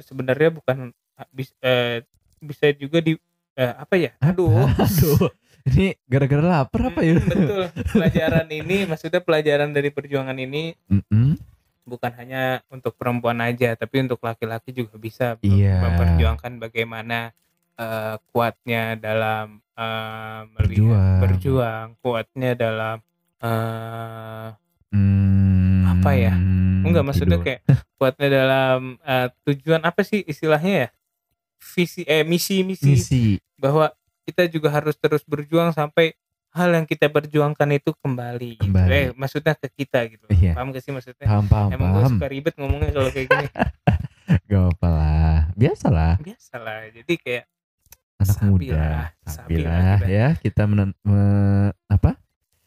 sebenarnya 0.02 0.50
bukan 0.50 0.90
ah, 1.14 1.28
bis- 1.30 1.54
eh, 1.62 2.02
bisa 2.42 2.74
juga 2.74 2.98
di 2.98 3.14
eh, 3.54 3.74
apa 3.78 3.94
ya? 3.94 4.10
Aduh. 4.18 4.66
aduh. 4.66 5.30
Ini 5.66 5.98
gara-gara 6.06 6.62
lapar 6.62 6.94
apa 6.94 7.02
ya? 7.02 7.18
Mm, 7.18 7.26
betul. 7.26 7.64
Pelajaran 7.90 8.46
ini 8.50 8.86
maksudnya 8.86 9.18
pelajaran 9.18 9.74
dari 9.74 9.90
perjuangan 9.90 10.38
ini 10.38 10.74
Mm-mm. 10.86 11.34
Bukan 11.86 12.12
hanya 12.18 12.60
untuk 12.68 12.98
perempuan 12.98 13.38
aja, 13.38 13.72
tapi 13.72 14.02
untuk 14.02 14.18
laki-laki 14.20 14.74
juga 14.74 14.98
bisa 14.98 15.38
Iya. 15.40 15.80
memperjuangkan 15.80 16.58
bagaimana 16.58 17.30
eh, 17.76 18.16
kuatnya 18.30 18.96
dalam 18.96 19.60
melihat 20.52 20.96
Berjuang. 20.96 21.20
berjuang, 21.22 21.86
kuatnya 22.00 22.50
dalam 22.52 22.96
eh 23.38 24.48
Hmm, 24.90 25.84
Apa 25.86 26.10
ya? 26.12 26.34
enggak 26.82 27.04
maksudnya 27.04 27.36
tidur. 27.36 27.46
kayak 27.46 27.60
kuatnya 27.98 28.28
dalam 28.30 28.78
eh, 28.98 29.28
tujuan 29.44 29.82
apa 29.82 30.00
sih 30.02 30.22
istilahnya 30.22 30.72
ya? 30.82 30.88
Visi 31.58 32.02
eh 32.04 32.22
misi 32.22 32.62
misi 32.62 32.92
misi. 32.92 33.24
bahwa 33.56 33.92
kita 34.24 34.44
juga 34.46 34.68
harus 34.68 34.94
terus 34.94 35.22
berjuang 35.22 35.70
sampai 35.70 36.16
hal 36.56 36.72
yang 36.72 36.84
kita 36.84 37.06
perjuangkan 37.06 37.68
itu 37.70 37.92
kembali. 37.94 38.50
gitu. 38.56 38.64
Kembali. 38.64 38.90
Eh, 38.90 39.06
maksudnya 39.12 39.52
ke 39.52 39.68
kita 39.70 40.08
gitu. 40.08 40.24
Iya. 40.26 40.56
Paham 40.56 40.72
gak 40.72 40.80
sih 40.80 40.90
maksudnya? 40.90 41.22
Paham, 41.22 41.44
paham, 41.44 41.68
Emang 41.70 41.88
gue 41.90 42.00
paham. 42.00 42.12
suka 42.16 42.26
ribet 42.26 42.54
ngomongnya 42.56 42.90
kalau 42.90 43.10
kayak 43.10 43.28
gini. 43.28 43.46
Gak 44.48 44.64
apa 44.72 44.88
lah. 44.88 45.36
Biasalah. 45.54 46.12
Biasalah. 46.18 46.78
Jadi 46.90 47.14
kayak 47.16 47.44
Anak 48.16 48.32
Sabi 48.32 48.48
muda. 48.48 48.74
lah, 48.74 49.04
Sabi 49.22 49.28
sabi 49.28 49.54
lah 49.60 49.76
lah 49.76 49.96
kita. 50.00 50.08
ya. 50.10 50.28
Kita 50.40 50.62
menen- 50.64 50.98
me- 51.00 51.72
apa? 51.86 52.10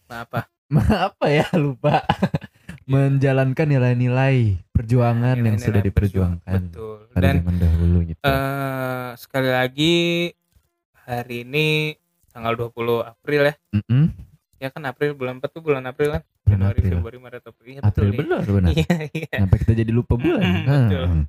apa? 0.08 0.40
apa 1.10 1.26
ya 1.28 1.50
lupa. 1.54 2.06
Menjalankan 2.86 3.68
nilai-nilai 3.68 4.62
perjuangan 4.70 5.36
yang 5.36 5.58
Nilai-nilai 5.58 5.62
sudah 5.62 5.82
berjuang. 5.82 6.34
diperjuangkan 6.42 6.62
Betul. 6.70 6.98
pada 7.12 7.22
Dan 7.22 7.34
zaman 7.38 7.56
dahulu 7.58 7.98
gitu. 8.04 8.22
eh 8.22 9.10
sekali 9.16 9.50
lagi 9.50 9.96
hari 11.00 11.38
ini 11.44 11.68
tanggal 12.40 12.56
20 12.56 13.04
April 13.04 13.42
ya. 13.52 13.56
Mm-mm. 13.76 14.04
Ya 14.64 14.72
kan 14.72 14.84
April 14.88 15.12
bulan 15.20 15.44
4 15.44 15.52
tuh 15.52 15.60
bulan 15.60 15.84
April 15.84 16.16
kan. 16.16 16.24
Januari, 16.48 16.80
April. 16.80 16.92
Februari, 17.04 17.18
Maret, 17.20 17.44
April. 17.52 17.68
Iya 17.68 17.80
April 17.84 18.10
betul. 18.16 18.20
benar 18.24 18.44
benar. 18.48 18.72
Iya, 18.80 18.96
iya. 19.12 19.36
Sampai 19.44 19.58
kita 19.60 19.74
jadi 19.76 19.92
lupa 19.92 20.16
bulan. 20.16 20.40
Mm-mm, 20.40 20.64
betul. 20.64 21.04
Hmm. 21.04 21.24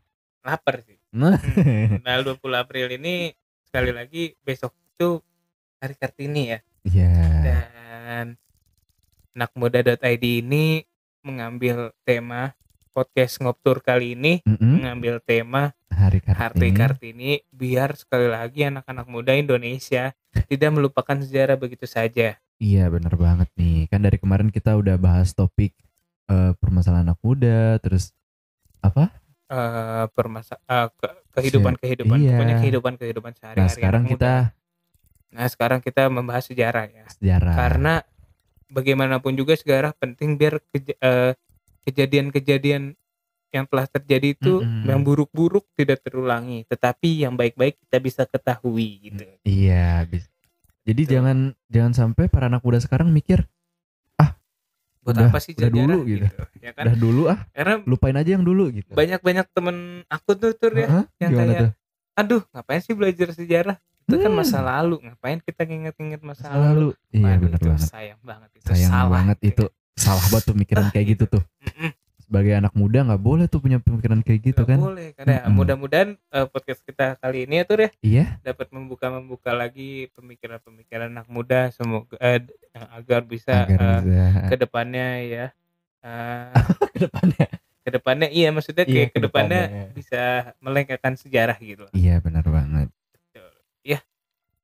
Lapar 0.47 0.75
sih. 0.87 0.99
Nah, 1.11 1.37
Tanggal 2.07 2.23
20 2.39 2.63
April 2.63 2.87
ini 2.95 3.35
sekali 3.67 3.91
lagi 3.91 4.23
besok 4.39 4.71
itu 4.95 5.19
hari 5.83 5.95
Kartini 5.99 6.43
ya. 6.55 6.59
Iya. 6.87 7.11
Dan 7.43 8.27
anak 9.35 9.51
muda.id 9.59 10.25
ini 10.47 10.87
mengambil 11.27 11.91
tema 12.07 12.55
podcast 12.95 13.43
ngoptur 13.43 13.83
kali 13.83 14.15
ini 14.15 14.47
Mm-mm. 14.47 14.79
mengambil 14.79 15.19
tema 15.19 15.75
Hari 16.01 16.21
Kartini. 16.25 16.71
Kartini 16.73 17.31
biar 17.51 17.93
sekali 17.93 18.27
lagi 18.27 18.65
anak-anak 18.65 19.07
muda 19.07 19.37
Indonesia 19.37 20.17
tidak 20.49 20.71
melupakan 20.73 21.21
sejarah 21.21 21.61
begitu 21.61 21.85
saja. 21.85 22.41
Iya 22.57 22.85
bener 22.89 23.13
banget 23.17 23.49
nih. 23.57 23.89
Kan 23.89 24.01
dari 24.01 24.17
kemarin 24.17 24.49
kita 24.49 24.77
udah 24.77 24.97
bahas 24.97 25.33
topik 25.33 25.77
eh, 26.27 26.53
permasalahan 26.57 27.13
anak 27.13 27.21
muda, 27.21 27.77
terus 27.79 28.17
apa? 28.81 29.13
eh 29.51 30.07
permasa 30.15 30.63
eh, 30.63 30.87
ke- 30.95 31.19
kehidupan-kehidupan 31.35 32.19
Iya. 32.23 32.39
pokoknya 32.39 32.57
kehidupan-kehidupan 32.63 33.33
sehari-hari 33.35 33.67
Nah 33.67 33.75
sekarang 33.75 34.03
kita 34.07 34.33
muda. 34.47 34.55
Nah, 35.31 35.47
sekarang 35.47 35.79
kita 35.79 36.03
membahas 36.11 36.45
sejarah 36.47 36.87
ya. 36.87 37.07
sejarah. 37.11 37.55
Karena 37.55 37.95
bagaimanapun 38.67 39.35
juga 39.35 39.55
sejarah 39.55 39.91
penting 39.95 40.39
biar 40.39 40.63
keja- 40.71 40.99
eh, 40.99 41.33
kejadian-kejadian 41.83 42.95
yang 43.51 43.67
telah 43.67 43.85
terjadi 43.85 44.29
itu 44.33 44.55
Mm-mm. 44.59 44.87
yang 44.87 45.01
buruk-buruk 45.01 45.67
tidak 45.75 46.01
terulangi, 46.01 46.63
tetapi 46.65 47.23
yang 47.23 47.35
baik-baik 47.35 47.79
kita 47.79 47.99
bisa 47.99 48.23
ketahui 48.25 48.89
gitu. 49.05 49.25
Iya. 49.43 50.07
bis- 50.07 50.31
Jadi 50.81 51.03
Betul. 51.03 51.13
jangan 51.13 51.39
jangan 51.67 51.93
sampai 51.95 52.25
para 52.27 52.47
anak 52.47 52.61
muda 52.61 52.79
sekarang 52.79 53.11
mikir 53.11 53.45
Buat 55.01 55.17
Udah- 55.17 55.33
apa 55.33 55.41
sih 55.41 55.57
udah 55.57 55.71
dulu 55.71 55.99
gitu. 56.05 56.29
Ya 56.61 56.71
kan? 56.71 56.85
udah 56.85 56.97
dulu 56.99 57.23
ah 57.27 57.41
Karena 57.51 57.81
lupain 57.83 58.13
aja 58.13 58.31
yang 58.31 58.45
dulu 58.45 58.69
gitu. 58.71 58.93
banyak-banyak 58.93 59.49
temen 59.49 59.77
aku 60.07 60.37
tuh 60.37 60.53
tur 60.53 60.77
ya 60.77 60.87
Hah? 60.87 61.05
yang 61.17 61.33
Gimana 61.33 61.45
kayak, 61.47 61.61
tuh? 61.63 61.71
aduh 62.15 62.43
ngapain 62.53 62.81
sih 62.81 62.93
belajar 62.93 63.33
sejarah 63.33 63.77
itu 63.81 64.17
kan 64.19 64.29
Hmm. 64.29 64.37
masa 64.37 64.61
lalu 64.61 65.01
ngapain 65.01 65.41
kita 65.41 65.65
nginget-nginget 65.65 66.21
masa, 66.21 66.47
Masa 66.47 66.57
lalu 66.59 66.93
lalu. 66.93 67.17
Iya 67.17 67.33
itu 67.33 67.47
banget. 67.65 67.89
sayang 67.89 68.21
banget 68.21 68.51
itu 68.53 68.67
Sayang 68.67 68.91
salah 68.91 69.09
banget 69.11 69.39
itu. 69.41 69.65
Salah 69.97 70.25
banget 70.27 70.45
tuh 70.45 70.57
mikiran 70.59 70.85
Ah, 70.85 70.91
kayak 70.91 71.07
gitu 71.09 71.25
gitu. 71.25 71.33
tuh. 71.33 71.43
Sebagai 72.31 72.55
anak 72.55 72.71
muda 72.73 73.03
nggak 73.03 73.19
boleh 73.21 73.45
tuh 73.45 73.59
punya 73.59 73.77
pemikiran 73.77 74.23
kayak 74.23 74.41
gitu 74.45 74.63
Nggak 74.63 74.71
kan? 74.71 74.79
boleh 74.81 75.09
karena 75.13 75.35
Mm-mm. 75.43 75.51
mudah-mudahan 75.53 76.09
eh, 76.15 76.47
podcast 76.47 76.79
kita 76.81 77.19
kali 77.19 77.43
ini 77.43 77.59
ya 77.59 77.65
tur 77.65 77.81
ya 77.81 77.91
Iya. 78.01 78.25
dapat 78.41 78.71
membuka 78.71 79.11
membuka 79.11 79.51
lagi 79.51 80.07
pemikiran-pemikiran 80.15 81.11
anak 81.11 81.27
muda 81.27 81.69
semoga 81.69 82.15
eh, 82.17 82.47
yang 82.71 82.87
agar 82.95 83.21
bisa 83.25 83.67
Agar 83.67 83.75
eh, 83.75 83.99
bisa 84.01 84.25
ke 84.47 84.57
depannya 84.57 85.07
ya 85.21 85.47
eh, 86.01 86.55
ke 86.95 86.99
depannya. 87.03 87.47
ke 87.81 87.91
depannya 87.91 88.29
iya 88.29 88.49
maksudnya 88.49 88.85
Iya, 88.85 88.95
kayak 88.95 89.11
ke 89.11 89.19
depannya 89.21 89.61
ke 89.61 89.67
depannya. 89.67 89.85
bisa 89.93 90.23
melengkakan 90.59 91.13
sejarah 91.17 91.59
gitu 91.59 91.83
loh. 91.83 91.93
Iya 91.93 92.15
benar 92.21 92.47
banget. 92.47 92.95
Betul. 93.11 93.51
Iya. 93.83 93.99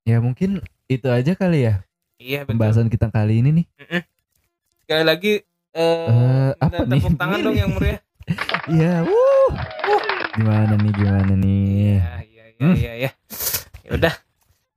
Ya 0.05 0.17
mungkin 0.21 0.63
itu 0.87 1.09
aja 1.09 1.35
kali 1.35 1.67
ya 1.67 1.83
iya 2.17 2.41
betul 2.41 2.55
pembahasan 2.55 2.87
kita 2.87 3.11
kali 3.11 3.43
ini 3.43 3.51
nih. 3.53 3.67
sekali 4.79 5.03
lagi 5.03 5.33
eh 5.77 6.09
Eh, 6.09 6.51
apa 6.57 6.83
nih? 6.83 6.99
tepuk 6.99 7.15
tangan 7.15 7.39
dong 7.39 7.55
yang 7.55 7.71
meriah 7.71 8.01
Iya, 8.73 9.05
wuh. 9.05 9.51
Gimana 10.35 10.75
nih, 10.75 10.93
gimana 10.93 11.33
nih? 11.35 11.63
iya 11.95 12.11
iya 12.25 12.45
iya 12.49 12.59
Hmm. 12.59 12.75
iya 12.75 12.93
ya 12.99 13.11
ya 13.83 13.91
udah 13.93 14.15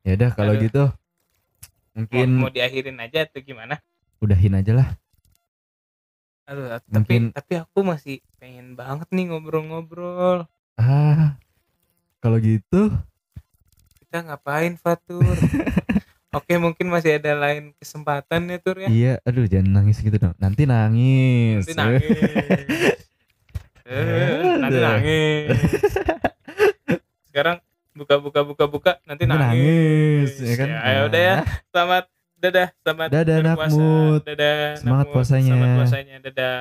Ya 0.01 0.11
udah 0.15 0.29
kalau 0.33 0.53
Aduh. 0.53 0.61
gitu 0.61 0.83
mau, 0.85 1.95
mungkin 1.95 2.27
mau 2.37 2.49
diakhirin 2.49 2.97
aja 2.97 3.23
atau 3.23 3.39
gimana 3.39 3.79
udahin 4.19 4.53
aja 4.53 4.71
lah. 4.73 4.87
aduh 6.43 6.65
tapi 6.81 6.89
Mungkin- 6.91 7.31
tapi 7.31 7.53
aku 7.57 7.79
masih 7.81 8.15
pengen 8.35 8.73
banget 8.73 9.07
nih 9.09 9.29
ngobrol-ngobrol 9.29 10.43
Ah, 10.75 11.37
kalau 12.19 12.37
gitu 12.37 12.89
kita 13.97 14.23
ngapain 14.23 14.73
Fatur 14.75 15.35
oke 16.31 16.53
mungkin 16.55 16.87
masih 16.87 17.17
ada 17.17 17.33
lain 17.33 17.73
kesempatan 17.75 18.45
ya 18.45 18.57
Tur 18.57 18.77
ya 18.77 18.87
iya, 18.87 19.13
aduh 19.21 19.43
jangan 19.43 19.69
nangis 19.75 19.97
gitu 19.97 20.15
dong. 20.15 20.35
Nanti 20.35 20.63
nangis. 20.63 21.65
nanti 21.65 21.73
nangis 21.73 22.05
Eh, 23.83 24.53
nanti 24.61 24.77
nangis 24.77 25.49
sekarang 27.25 27.57
buka 27.91 28.15
buka 28.17 28.41
buka 28.43 28.65
buka 28.65 28.91
nanti 29.03 29.25
nangis, 29.25 29.41
nangis, 29.41 30.31
ya 30.39 30.55
kan? 30.55 30.67
ya 30.69 30.99
udah 31.03 31.21
ya 31.21 31.35
selamat 31.67 32.03
dadah 32.37 32.67
selamat 32.79 33.07
Dadah, 33.11 33.37
berpuasa. 33.43 33.83
dadah 34.23 34.55
Semangat 34.77 35.05
puasanya. 35.09 35.51
selamat 35.51 35.69
puasanya 35.75 36.15
dadah 36.21 36.53